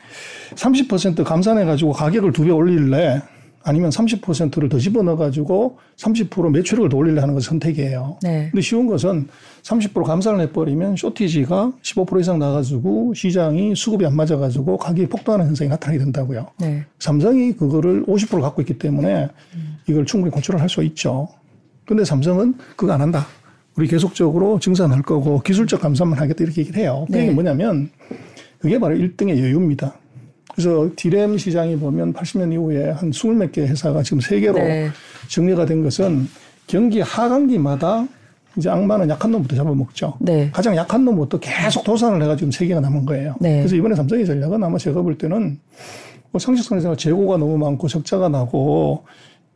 [0.55, 3.21] 30% 감산해가지고 가격을 두 배 올릴래
[3.63, 8.17] 아니면 30%를 더 집어넣어가지고 30% 매출액을 더 올릴래 하는 것이 선택이에요.
[8.23, 8.49] 네.
[8.51, 9.27] 근데 쉬운 것은
[9.63, 15.99] 30% 감산을 해버리면 쇼티지가 15% 이상 나가지고 시장이 수급이 안 맞아가지고 가격이 폭등하는 현상이 나타나게
[15.99, 16.47] 된다고요.
[16.59, 16.83] 네.
[16.99, 19.29] 삼성이 그거를 50% 갖고 있기 때문에
[19.87, 21.27] 이걸 충분히 컨트롤 할수 있죠.
[21.85, 23.27] 근데 삼성은 그거 안 한다.
[23.77, 27.05] 우리 계속적으로 증산할 거고 기술적 감산만 하겠다 이렇게 얘기를 해요.
[27.07, 27.31] 그게 네.
[27.31, 27.89] 뭐냐면
[28.59, 29.95] 그게 바로 1등의 여유입니다.
[30.53, 34.89] 그래서 디램 시장이 보면 80년 이후에 한 20몇 개 회사가 지금 세개로 네.
[35.29, 36.27] 정리가 된 것은
[36.67, 38.07] 경기 하반기마다
[38.57, 40.17] 이제 악마는 약한 놈부터 잡아먹죠.
[40.19, 40.49] 네.
[40.51, 43.35] 가장 약한 놈부터 계속 도산을 해가지고 지금 세 개가 남은 거예요.
[43.39, 43.59] 네.
[43.59, 45.57] 그래서 이번에 삼성의 전략은 아마 제가 볼 때는
[46.31, 49.05] 뭐 상식선에서 재고가 너무 많고 적자가 나고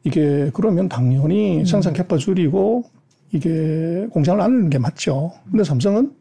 [0.03, 1.65] 이게 그러면 당연히 음.
[1.65, 2.83] 생산 캐파 줄이고
[3.31, 5.33] 이게 공장을 안 하는 게 맞죠.
[5.49, 6.13] 근데 삼성은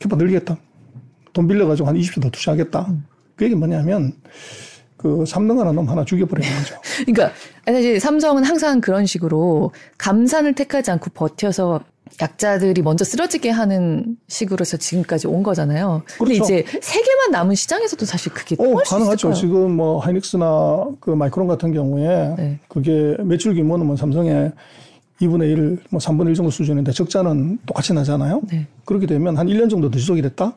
[0.00, 0.56] 캐파 늘리겠다.
[1.32, 2.86] 돈 빌려가지고 한 20조 더 투자하겠다.
[2.88, 3.04] 음.
[3.36, 4.12] 그 얘기 뭐냐면
[4.96, 6.76] 그 삼등하는 놈 하나 죽여버리는 거죠.
[7.04, 7.32] 그러니까
[7.66, 11.80] 사실 삼성은 항상 그런 식으로 감산을 택하지 않고 버텨서
[12.20, 16.02] 약자들이 먼저 쓰러지게 하는 식으로 해서 지금까지 온 거잖아요.
[16.18, 16.44] 그런데 그렇죠.
[16.44, 19.32] 이제 세 개만 남은 시장에서도 사실 그게 어, 가능하죠.
[19.32, 22.60] 지금 뭐 하이닉스나 그 마이크론 같은 경우에 네.
[22.68, 24.52] 그게 매출 규모는 뭐 삼성의
[25.20, 28.42] 2분의 1, 뭐 3분의 1 정도 수준인데 적자는 똑같이 나잖아요.
[28.50, 28.66] 네.
[28.84, 30.54] 그렇게 되면 한 1년 정도 더 지속이 됐다?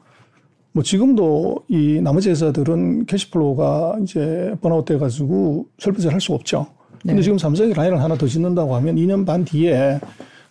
[0.76, 6.68] 뭐 지금도 이 나머지 회사들은 cash flow가 이제 burn out 돼가지고 설비투자를 할 수가 없죠.
[7.02, 7.22] 근데 네.
[7.22, 10.02] 지금 삼성이 라인을 하나 더 짓는다고 하면 2년 반 뒤에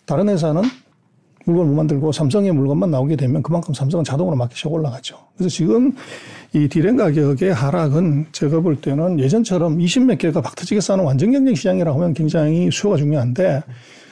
[0.07, 0.63] 다른 회사는
[1.45, 5.15] 물건을 못 만들고 삼성의 물건만 나오게 되면 그만큼 삼성은 자동으로 마켓이 올라가죠.
[5.37, 5.93] 그래서 지금
[6.55, 11.99] 이 디램 가격의 하락은 제가 볼 때는 예전처럼 20몇 개가 박터지게 싸우는 완전 경쟁 시장이라고
[11.99, 13.61] 하면 굉장히 수요가 중요한데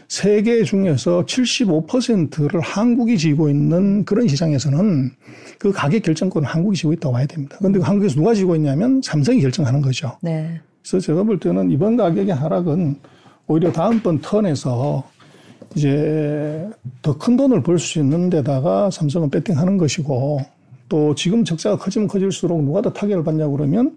[0.07, 5.11] 세계 중에서 75%를 한국이 쥐고 있는 그런 시장에서는
[5.59, 7.55] 그 가격 결정권은 한국이 지고 있다고 봐야 됩니다.
[7.59, 10.17] 그런데 그 한국에서 누가 지고 있냐면 삼성이 결정하는 거죠.
[10.21, 10.59] 네.
[10.81, 12.95] 그래서 제가 볼 때는 이번 가격의 하락은
[13.47, 15.03] 오히려 다음번 턴에서
[15.75, 16.69] 이제
[17.01, 20.41] 더 큰 돈을 벌 수 있는 데다가 삼성은 배팅하는 것이고
[20.89, 23.95] 또 지금 적자가 커지면 커질수록 누가 더 타격을 받냐고 그러면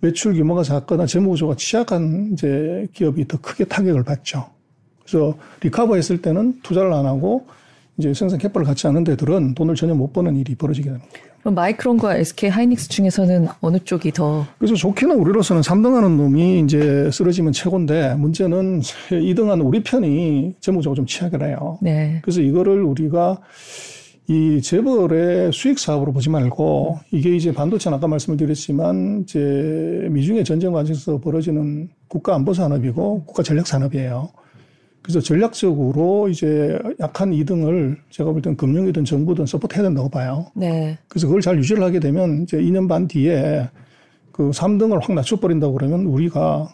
[0.00, 4.46] 매출 규모가 작거나 재무 구조가 취약한 이제 기업이 더 크게 타격을 받죠.
[5.10, 7.46] 그래서 리카버 했을 때는 투자를 안 하고
[7.98, 11.30] 이제 생산 캐파를 갖지 않은 데들은 돈을 전혀 못 버는 일이 벌어지게 되는 거예요.
[11.40, 14.46] 그럼 마이크론과 SK 하이닉스 중에서는 어느 쪽이 더?
[14.58, 21.42] 그래서 좋게는 우리로서는 3등하는 놈이 이제 쓰러지면 최고인데 문제는 2등하는 우리 편이 재무적으로 좀 취약을
[21.46, 21.78] 해요.
[21.82, 22.20] 네.
[22.22, 23.38] 그래서 이거를 우리가
[24.28, 30.72] 이 재벌의 수익 사업으로 보지 말고 이게 이제 반도체는 아까 말씀을 드렸지만 이제 미중의 전쟁
[30.72, 34.28] 과정에서 벌어지는 국가 안보 산업이고 국가 전략 산업이에요.
[35.02, 40.46] 그래서 전략적으로 이제 약한 2등을 제가 볼 때는 금융이든 정부든 서포트해야 된다고 봐요.
[40.54, 40.98] 네.
[41.08, 43.68] 그래서 그걸 잘 유지를 하게 되면 이제 2년 반 뒤에
[44.30, 46.68] 그 3등을 확 낮춰버린다고 그러면 우리가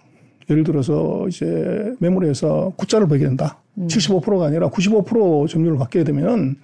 [0.50, 3.58] 예를 들어서 이제 메모리에서 구자를 벌게 된다.
[3.78, 3.86] 음.
[3.86, 6.56] 75%가 아니라 95% 점유율을 갖게 되면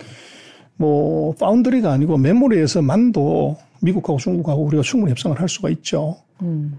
[0.77, 6.17] 뭐 파운드리가 아니고 메모리에서만도 미국하고 중국하고 우리가 충분히 협상을 할 수가 있죠.
[6.43, 6.79] 음.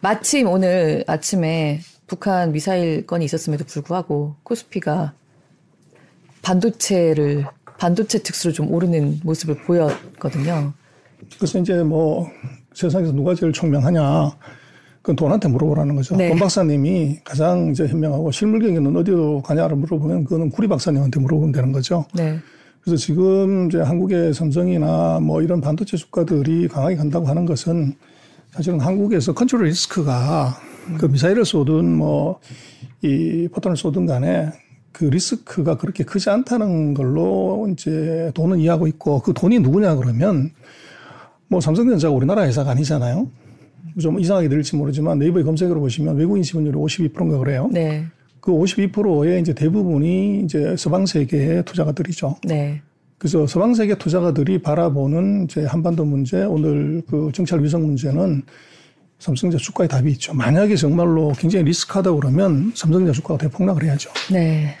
[0.00, 5.12] 마침 오늘 아침에 북한 미사일 건이 있었음에도 불구하고 코스피가
[6.42, 7.44] 반도체를
[7.78, 10.72] 반도체 특수로 좀 오르는 모습을 보였거든요.
[11.36, 12.30] 그래서 이제 뭐
[12.74, 14.30] 세상에서 누가 제일 총명하냐
[15.02, 16.16] 그건 돈한테 물어보라는 거죠.
[16.16, 16.28] 네.
[16.28, 21.72] 돈 박사님이 가장 이제 현명하고 실물 경기는 어디로 가냐를 물어보면 그거는 구리 박사님한테 물어보면 되는
[21.72, 22.04] 거죠.
[22.14, 22.38] 네.
[22.80, 27.94] 그래서 지금 이제 한국의 삼성이나 뭐 이런 반도체 주가들이 강하게 간다고 하는 것은
[28.52, 30.56] 사실은 한국에서 country risk가
[30.98, 32.40] 그 미사일을 쏘든 뭐
[33.02, 34.50] 이 포탄을 쏘든 간에
[34.92, 40.50] 그 리스크가 그렇게 크지 않다는 걸로 이제 돈은 이해하고 있고 그 돈이 누구냐 그러면
[41.48, 43.28] 뭐 삼성전자가 우리나라 회사가 아니잖아요.
[44.00, 47.68] 좀 이상하게 들릴지 모르지만 네이버에 검색으로 보시면 외국인 지분율이 52%인가 그래요.
[47.72, 48.04] 네.
[48.40, 52.36] 그 52%의 이제 대부분이 이제 서방 세계의 투자가들이죠.
[52.44, 52.82] 네.
[53.18, 58.42] 그래서 서방 세계 투자가들이 바라보는 이제 한반도 문제, 오늘 그 정찰 위성 문제는
[59.18, 60.34] 삼성전자 주가에 답이 있죠.
[60.34, 64.10] 만약에 정말로 굉장히 리스크하다 그러면 삼성전자 주가가 대폭락을 해야죠.
[64.32, 64.74] 네.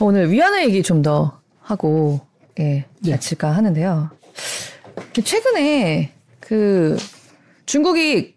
[0.00, 2.20] 오늘 위안화 얘기 좀 더 하고
[2.58, 3.10] 예, 네.
[3.10, 4.10] 마칠까 하는데요.
[5.12, 6.96] 최근에 그
[7.66, 8.34] 중국이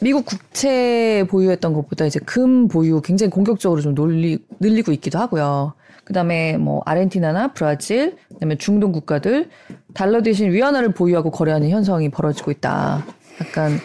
[0.00, 5.74] 미국 국채 보유했던 것보다 이제 금 보유 굉장히 공격적으로 좀 놀리, 늘리고 있기도 하고요.
[6.04, 9.50] 그다음에 뭐 아르헨티나나 브라질, 그다음에 중동 국가들
[9.92, 13.04] 달러 대신 위안화를 보유하고 거래하는 현상이 벌어지고 있다.
[13.40, 13.78] 약간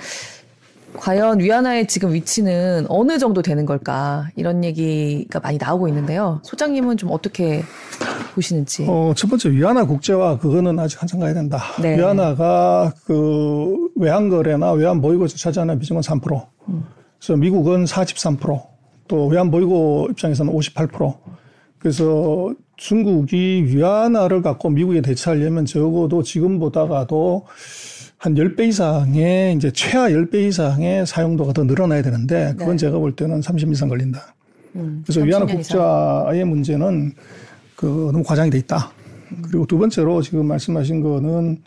[0.98, 6.40] 과연 위안화의 지금 위치는 어느 정도 되는 걸까 이런 얘기가 많이 나오고 있는데요.
[6.44, 7.64] 소장님은 좀 어떻게
[8.34, 8.86] 보시는지?
[8.88, 11.62] 어, 첫 번째 위안화 국제화 그거는 아직 한참 가야 된다.
[11.82, 11.98] 네.
[11.98, 16.48] 위안화가 그 외환 거래나 외환 보유고에서 차지하는 비중은 3%.
[16.70, 16.86] 음.
[17.20, 21.16] 그래서 미국은 43%또 외환 보유고 입장에서는 58%.
[21.80, 27.46] 그래서 중국이 위안화를 갖고 미국에 대처하려면 적어도 지금보다가도
[28.26, 32.78] 한 10배 이상의 이제 최하 10배 이상의 사용도가 더 늘어나야 되는데 그건 네.
[32.78, 34.34] 제가 볼 때는 30년 이상 걸린다.
[34.78, 37.14] 음, 그래서 위안화 국자의 문제는
[37.76, 38.92] 그 너무 과장이 돼 있다.
[39.32, 39.44] 음.
[39.44, 41.62] 그리고 두 번째로 지금 말씀하신 거는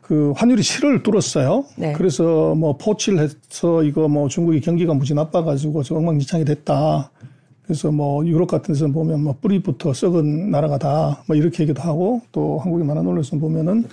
[0.00, 1.64] 그 환율이 7을 뚫었어요.
[1.76, 1.92] 네.
[1.92, 7.12] 그래서 뭐 포치를 해서 이거 뭐 중국이 경기가 무지 나빠가지고 저 엉망진창이 됐다.
[7.72, 12.58] 그래서 뭐 유럽 같은 데서 보면 뭐 뿌리부터 썩은 나라다 뭐 이렇게 얘기도 하고 또
[12.58, 13.84] 한국이 많은 언론에서 보면은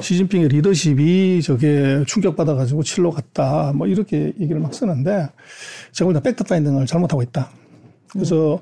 [0.00, 5.28] 시진핑의 리더십이 저게 충격받아가지고 7로 갔다 뭐 이렇게 얘기를 막 쓰는데
[5.92, 7.50] 제가 볼때 fact finding을 잘못하고 있다.
[8.10, 8.58] 그래서 음.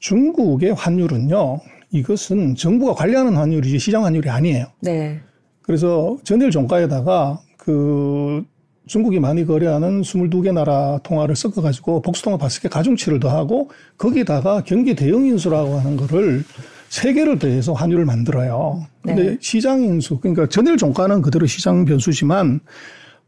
[0.00, 1.60] 중국의 환율은요
[1.92, 4.66] 이것은 정부가 관리하는 환율이지 시장 환율이 아니에요.
[4.80, 5.20] 네.
[5.62, 8.44] 그래서 전일 종가에다가 그
[8.88, 15.78] 중국이 많이 거래하는 22개 나라 통화를 섞어가지고 복수통화 바스켓 가중치를 더하고 거기다가 경기 대응 인수라고
[15.78, 16.42] 하는 거를
[16.88, 18.86] 세 개를 더해서 환율을 만들어요.
[19.02, 19.38] 근데 네.
[19.40, 22.60] 시장 인수, 그러니까 전일 종가는 그대로 시장 변수지만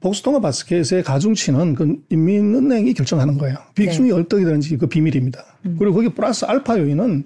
[0.00, 3.58] 복수통화 바스켓의 가중치는 그 인민은행이 결정하는 거예요.
[3.74, 4.14] 비중이 네.
[4.14, 5.44] 어떻게 되는지 그 비밀입니다.
[5.66, 5.76] 음.
[5.78, 7.24] 그리고 거기 플러스 알파 요인은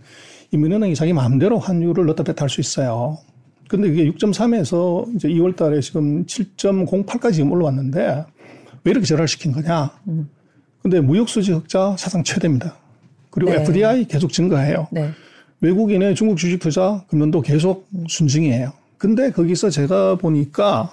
[0.50, 3.18] 인민은행이 자기 마음대로 환율을 넣다 뺐다 할 수 있어요.
[3.68, 8.24] 근데 이게 6.3에서 이제 2월 달에 지금 7.08까지 지금 올라왔는데
[8.84, 9.90] 왜 이렇게 절하시킨 거냐.
[10.08, 10.28] 음.
[10.82, 12.76] 근데 무역수지 흑자 사상 최대입니다.
[13.30, 13.62] 그리고 네.
[13.62, 14.88] FDI 계속 증가해요.
[14.92, 15.10] 네.
[15.60, 18.72] 외국인의 중국 주식 투자 금년도 계속 순증이에요.
[18.98, 20.92] 근데 거기서 제가 보니까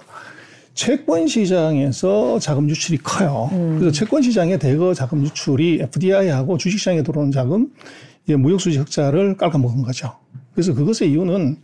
[0.74, 3.49] 채권 시장에서 자금 유출이 커요.
[3.51, 3.80] 음.
[3.80, 7.69] 그래서 채권 시장에 대거 자금 유출이 FDI하고 주식 시장에 들어오는 자금,
[8.28, 10.13] 무역 수지 흑자를 깔아먹은 거죠.
[10.53, 11.57] 그래서 그것의 이유는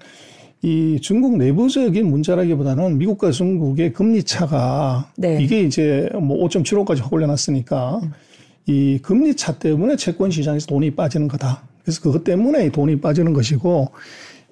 [0.63, 5.41] 이 중국 내부적인 문제라기보다는 미국과 중국의 금리 차가 네.
[5.41, 8.11] 이게 이제 뭐 5.75까지 확 올려놨으니까 음.
[8.65, 11.63] 이 금리 차 때문에 채권 시장에서 돈이 빠지는 거다.
[11.83, 13.91] 그래서 그것 때문에 돈이 빠지는 것이고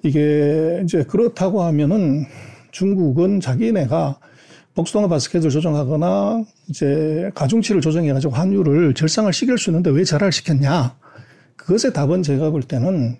[0.02, 2.24] 이게 이제 그렇다고 하면은
[2.70, 4.18] 중국은 자기네가
[4.74, 10.94] 복수동화 바스켓을 조정하거나 이제 가중치를 조정해가지고 환율을 절상을 시킬 수 있는데 왜 절하를 시켰냐?
[11.56, 13.16] 그것의 답은 제가 볼 때는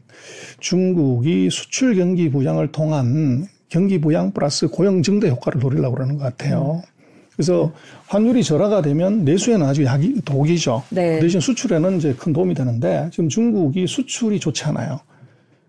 [0.60, 6.82] 중국이 수출 경기 부양을 통한 경기 부양 플러스 고용 증대 효과를 노리려고 그러는 것 같아요.
[7.34, 7.72] 그래서
[8.06, 10.84] 환율이 절하가 되면 내수에는 아주 약이 독이죠.
[10.90, 11.16] 네.
[11.16, 15.00] 그 대신 수출에는 이제 큰 도움이 되는데 지금 중국이 수출이 좋지 않아요.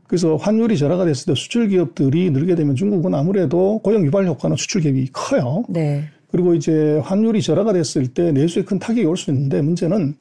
[0.08, 4.82] 그래서 환율이 절하가 됐을 때 수출 기업들이 늘게 되면 중국은 아무래도 고용 유발 효과는 수출
[4.82, 5.66] 기업이 커요.
[5.68, 6.06] 네.
[6.38, 10.14] 그리고 이제 환율이 절하가 됐을 때 내수에 큰 타격이 올 수 있는데 문제는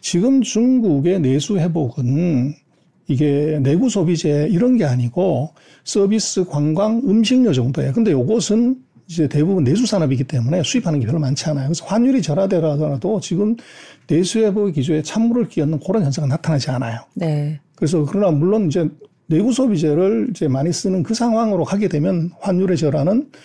[0.00, 2.52] 지금 중국의 내수 회복은
[3.06, 5.50] 이게 내구 소비재 이런 게 아니고
[5.84, 7.92] 서비스, 관광, 음식료 정도예요.
[7.92, 11.68] 근데 요것은 이제 대부분 내수 산업이기 때문에 수입하는 게 별로 많지 않아요.
[11.68, 13.56] 그래서 환율이 절하되더라도 지금
[14.08, 16.98] 내수 회복 기조에 찬물을 끼얹는 그런 현상은 나타나지 않아요.
[17.14, 17.60] 네.
[17.76, 18.88] 그래서 그러나 물론 이제
[19.26, 23.38] 내구 소비재를 이제 많이 쓰는 그 상황으로 가게 되면 환율의 절하는 그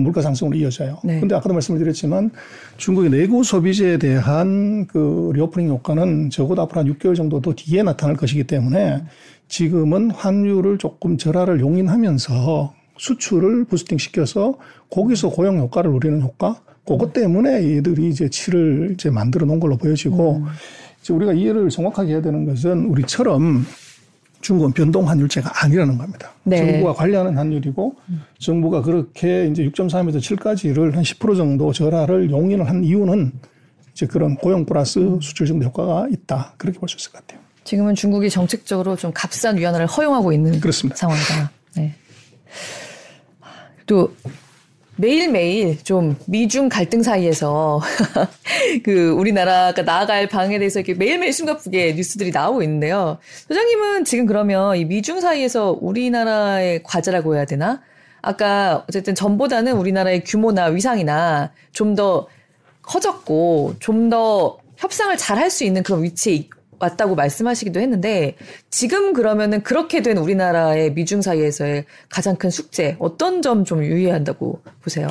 [0.00, 0.98] 물가 상승으로 이어져요.
[1.04, 1.20] 네.
[1.20, 2.30] 근데 아까도 말씀을 드렸지만
[2.78, 8.16] 중국의 내구 소비재에 대한 그 reopening 효과는 적어도 앞으로 한 6개월 정도 더 뒤에 나타날
[8.16, 9.02] 것이기 때문에
[9.48, 14.54] 지금은 환율을 조금 절하를 용인하면서 수출을 boosting 시켜서
[14.90, 20.38] 거기서 고용 효과를 누리는 효과 그것 때문에 얘들이 이제 치를 이제 만들어 놓은 걸로 보여지고
[20.38, 20.46] 음.
[21.00, 23.64] 이제 우리가 이해를 정확하게 해야 되는 것은 우리처럼
[24.42, 26.32] 중국은 변동 환율제가 아니라는 겁니다.
[26.44, 26.58] 네.
[26.58, 28.22] 정부가 관리하는 환율이고 음.
[28.38, 33.32] 정부가 그렇게 이제 6.3에서 7까지를 한 10% 정도 절하를 용인을 한 이유는
[33.92, 36.54] 이제 그런 고용 플러스 수출 정도 효과가 있다.
[36.58, 37.40] 그렇게 볼 수 있을 것 같아요.
[37.64, 40.96] 지금은 중국이 정책적으로 좀 값싼 위안화를 허용하고 있는 그렇습니다.
[40.96, 41.50] 상황이다.
[41.76, 41.94] 네.
[43.86, 44.12] 또
[44.96, 47.80] 매일매일 좀 미중 갈등 사이에서
[48.84, 53.18] 그 우리나라가 나아갈 방에 대해서 이렇게 매일매일 숨가쁘게 뉴스들이 나오고 있는데요.
[53.48, 57.80] 소장님은 지금 그러면 이 미중 사이에서 우리나라의 과제라고 해야 되나?
[58.20, 62.28] 아까 어쨌든 전보다는 우리나라의 규모나 위상이나 좀 더
[62.82, 66.48] 커졌고 좀 더 협상을 잘 할 수 있는 그런 위치에
[66.82, 68.34] 왔다고 말씀하시기도 했는데
[68.70, 74.60] 지금 그러면은 그렇게 된 우리나라의 미중 사이에서의 가장 큰 숙제 어떤 점 좀 유의해야 한다고
[74.82, 75.06] 보세요?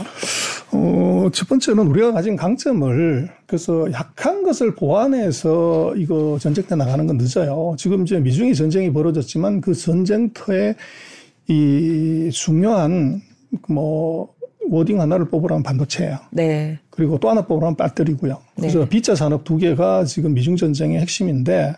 [0.74, 7.18] 어, 첫 번째는 우리가 가진 강점을 그래서 약한 것을 보완해서 이거 전쟁 때 나가는 건
[7.18, 7.76] 늦어요.
[7.78, 10.76] 지금 이제 미중이 전쟁이 벌어졌지만 그 전쟁터에
[11.48, 13.22] 이 중요한
[13.70, 14.34] 뭐
[14.70, 16.18] 워딩 하나를 뽑으라면 반도체예요.
[16.32, 16.80] 네.
[16.90, 18.38] 그리고 또 하나 뽑으라면 배터리고요.
[18.56, 18.90] 그래서 네.
[18.90, 21.76] 비자 산업 두 개가 지금 미중 전쟁의 핵심인데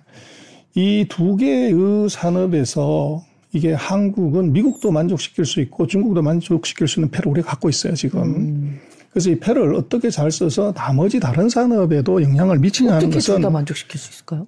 [0.75, 7.31] 이 두 개의 산업에서 이게 한국은 미국도 만족시킬 수 있고 중국도 만족시킬 수 있는 패를
[7.31, 8.23] 우리가 갖고 있어요 지금.
[8.23, 8.79] 음.
[9.11, 13.99] 그래서 이 패를 어떻게 잘 써서 나머지 다른 산업에도 영향을 미치냐는 것은 어떻게 둘다 만족시킬
[13.99, 14.47] 수 있을까요?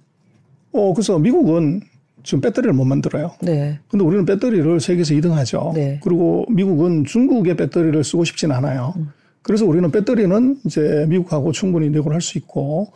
[0.72, 1.82] 어 그래서 미국은
[2.26, 3.32] 지금 배터리를 못 만들어요.
[3.41, 3.80] 네.
[3.88, 5.71] 근데 우리는 배터리를 세계에서 2등 하죠.
[5.76, 5.99] 네.
[6.03, 8.93] 그리고 미국은 중국의 배터리를 쓰고 싶진 않아요.
[8.97, 9.09] 음.
[9.43, 12.91] 그래서 우리는 배터리는 이제 미국하고 충분히 내고를 할 수 있고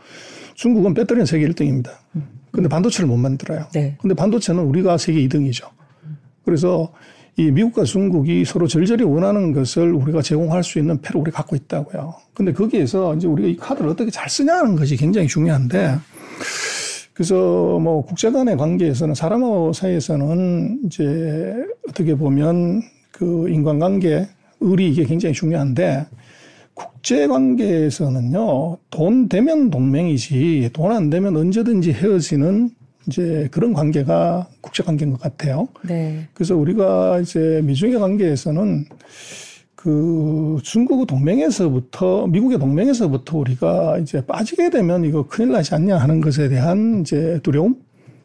[0.56, 1.92] 중국은 배터리는 세계 1등입니다.
[2.16, 2.28] 음.
[2.52, 3.68] 근데 반도체를 못 만들어요.
[3.74, 3.96] 네.
[4.02, 5.68] 근데 반도체는 우리가 세계 2등이죠.
[6.44, 6.92] 그래서
[7.38, 12.16] 이 미국과 중국이 서로 절절히 원하는 것을 우리가 제공할 수 있는 패를 우리 갖고 있다고요.
[12.34, 15.96] 근데 거기에서 이제 우리가 이 카드를 어떻게 잘 쓰냐는 것이 굉장히 중요한데
[17.20, 21.54] 그래서 뭐 국제 간의 관계에서는 사람하고 사이에서는 이제
[21.90, 24.26] 어떻게 보면 그 인간관계,
[24.62, 26.06] 의리 이게 굉장히 중요한데
[26.74, 32.70] 국제 관계에서는요, 돈 되면 동맹이지, 돈 안 되면 언제든지 헤어지는
[33.08, 35.68] 이제 그런 관계가 국제 관계인 것 같아요.
[35.84, 36.26] 네.
[36.34, 38.86] 그래서 우리가 이제 미중의 관계에서는
[39.82, 46.50] 그 중국 동맹에서부터 미국의 동맹에서부터 우리가 이제 빠지게 되면 이거 큰일 나지 않냐 하는 것에
[46.50, 47.78] 대한 이제 두려움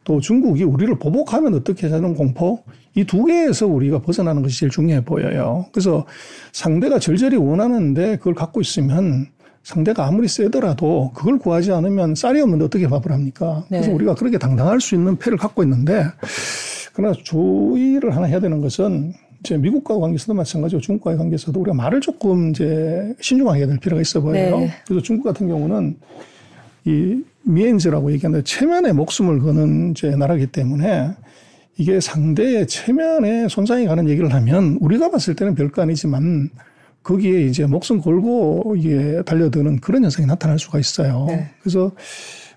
[0.02, 2.64] 또 중국이 우리를 보복하면 어떻게 하는 공포
[2.96, 5.66] 이 두 개에서 우리가 벗어나는 것이 제일 중요해 보여요.
[5.72, 6.04] 그래서
[6.52, 9.26] 상대가 절절히 원하는데 그걸 갖고 있으면
[9.62, 13.64] 상대가 아무리 세더라도 그걸 구하지 않으면 쌀이 없는데 어떻게 밥을 합니까?
[13.70, 13.78] 네.
[13.78, 16.04] 그래서 우리가 그렇게 당당할 수 있는 패를 갖고 있는데
[16.94, 19.12] 그러나 주의를 하나 해야 되는 것은
[19.44, 24.22] 이제 미국과 관계에서도 마찬가지고 중국과의 관계에서도 우리가 말을 조금 이제 신중하게 해야 될 필요가 있어
[24.22, 24.58] 보여요.
[24.58, 24.70] 네.
[24.86, 25.98] 그래서 중국 같은 경우는
[26.86, 31.10] 이 미엔즈라고 얘기하는데 체면에 목숨을 거는 이제 나라기 때문에
[31.76, 36.48] 이게 상대의 체면에 손상이 가는 얘기를 하면 우리가 봤을 때는 별거 아니지만
[37.02, 41.26] 거기에 이제 목숨 걸고 이게 달려드는 그런 현상이 나타날 수가 있어요.
[41.28, 41.50] 네.
[41.60, 41.92] 그래서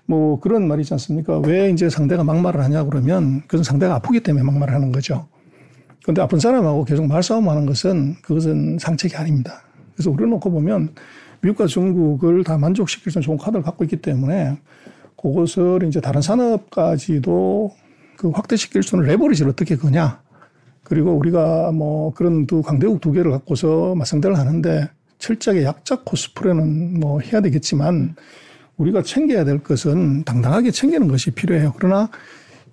[0.06, 1.40] 뭐 그런 말이 있지 않습니까?
[1.40, 5.28] 왜 이제 상대가 막말을 하냐 그러면 그것은 상대가 아프기 때문에 막말을 하는 거죠.
[6.08, 9.60] 그런데 아픈 사람하고 계속 말싸움하는 것은 그것은 상책이 아닙니다.
[9.94, 10.94] 그래서 우리를 놓고 보면
[11.42, 14.56] 미국과 중국을 다 만족시킬 수 있는 좋은 카드를 갖고 있기 때문에
[15.20, 17.72] 그것을 이제 다른 산업까지도
[18.16, 20.22] 그 확대시킬 수 있는 레버리지를 어떻게 거냐.
[20.82, 24.88] 그리고 우리가 뭐 그런 두 강대국 두 개를 갖고서 맞상대를 하는데
[25.18, 28.16] 철저하게 약자 코스프레는 뭐 해야 되겠지만
[28.78, 31.74] 우리가 챙겨야 될 것은 당당하게 챙기는 것이 필요해요.
[31.76, 32.08] 그러나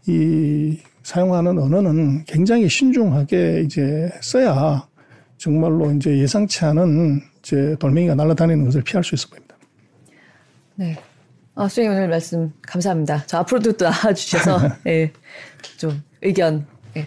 [0.08, 4.88] 이 사용하는 언어는 굉장히 신중하게 이제 써야
[5.38, 9.56] 정말로 이제 예상치 않은 이제 돌멩이가 날아다니는 것을 피할 수 있어 보입니다.
[10.74, 10.98] 네.
[11.54, 13.24] 아, 소장님 오늘 말씀 감사합니다.
[13.28, 15.12] 저 앞으로도 또 나와주셔서, 예,
[15.78, 16.66] 좀 의견,
[16.98, 17.06] 예,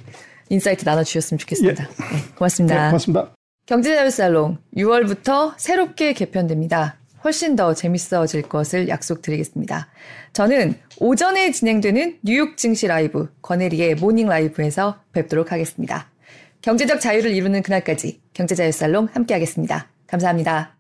[0.49, 1.83] insight 나눠주셨으면 좋겠습니다.
[1.83, 1.89] 예.
[1.89, 2.75] 네, 고맙습니다.
[2.77, 3.35] 네, 고맙습니다.
[3.67, 6.98] 경제자유살롱 6월부터 새롭게 개편됩니다.
[7.25, 9.89] 훨씬 더 재밌어질 것을 약속드리겠습니다.
[10.33, 16.11] 저는 오전에 진행되는 뉴욕 증시 라이브 권혜리의 모닝 라이브에서 뵙도록 하겠습니다.
[16.63, 19.89] 경제적 자유를 이루는 그날까지 경제자유 살롱 함께하겠습니다.
[20.07, 20.78] 감사합니다.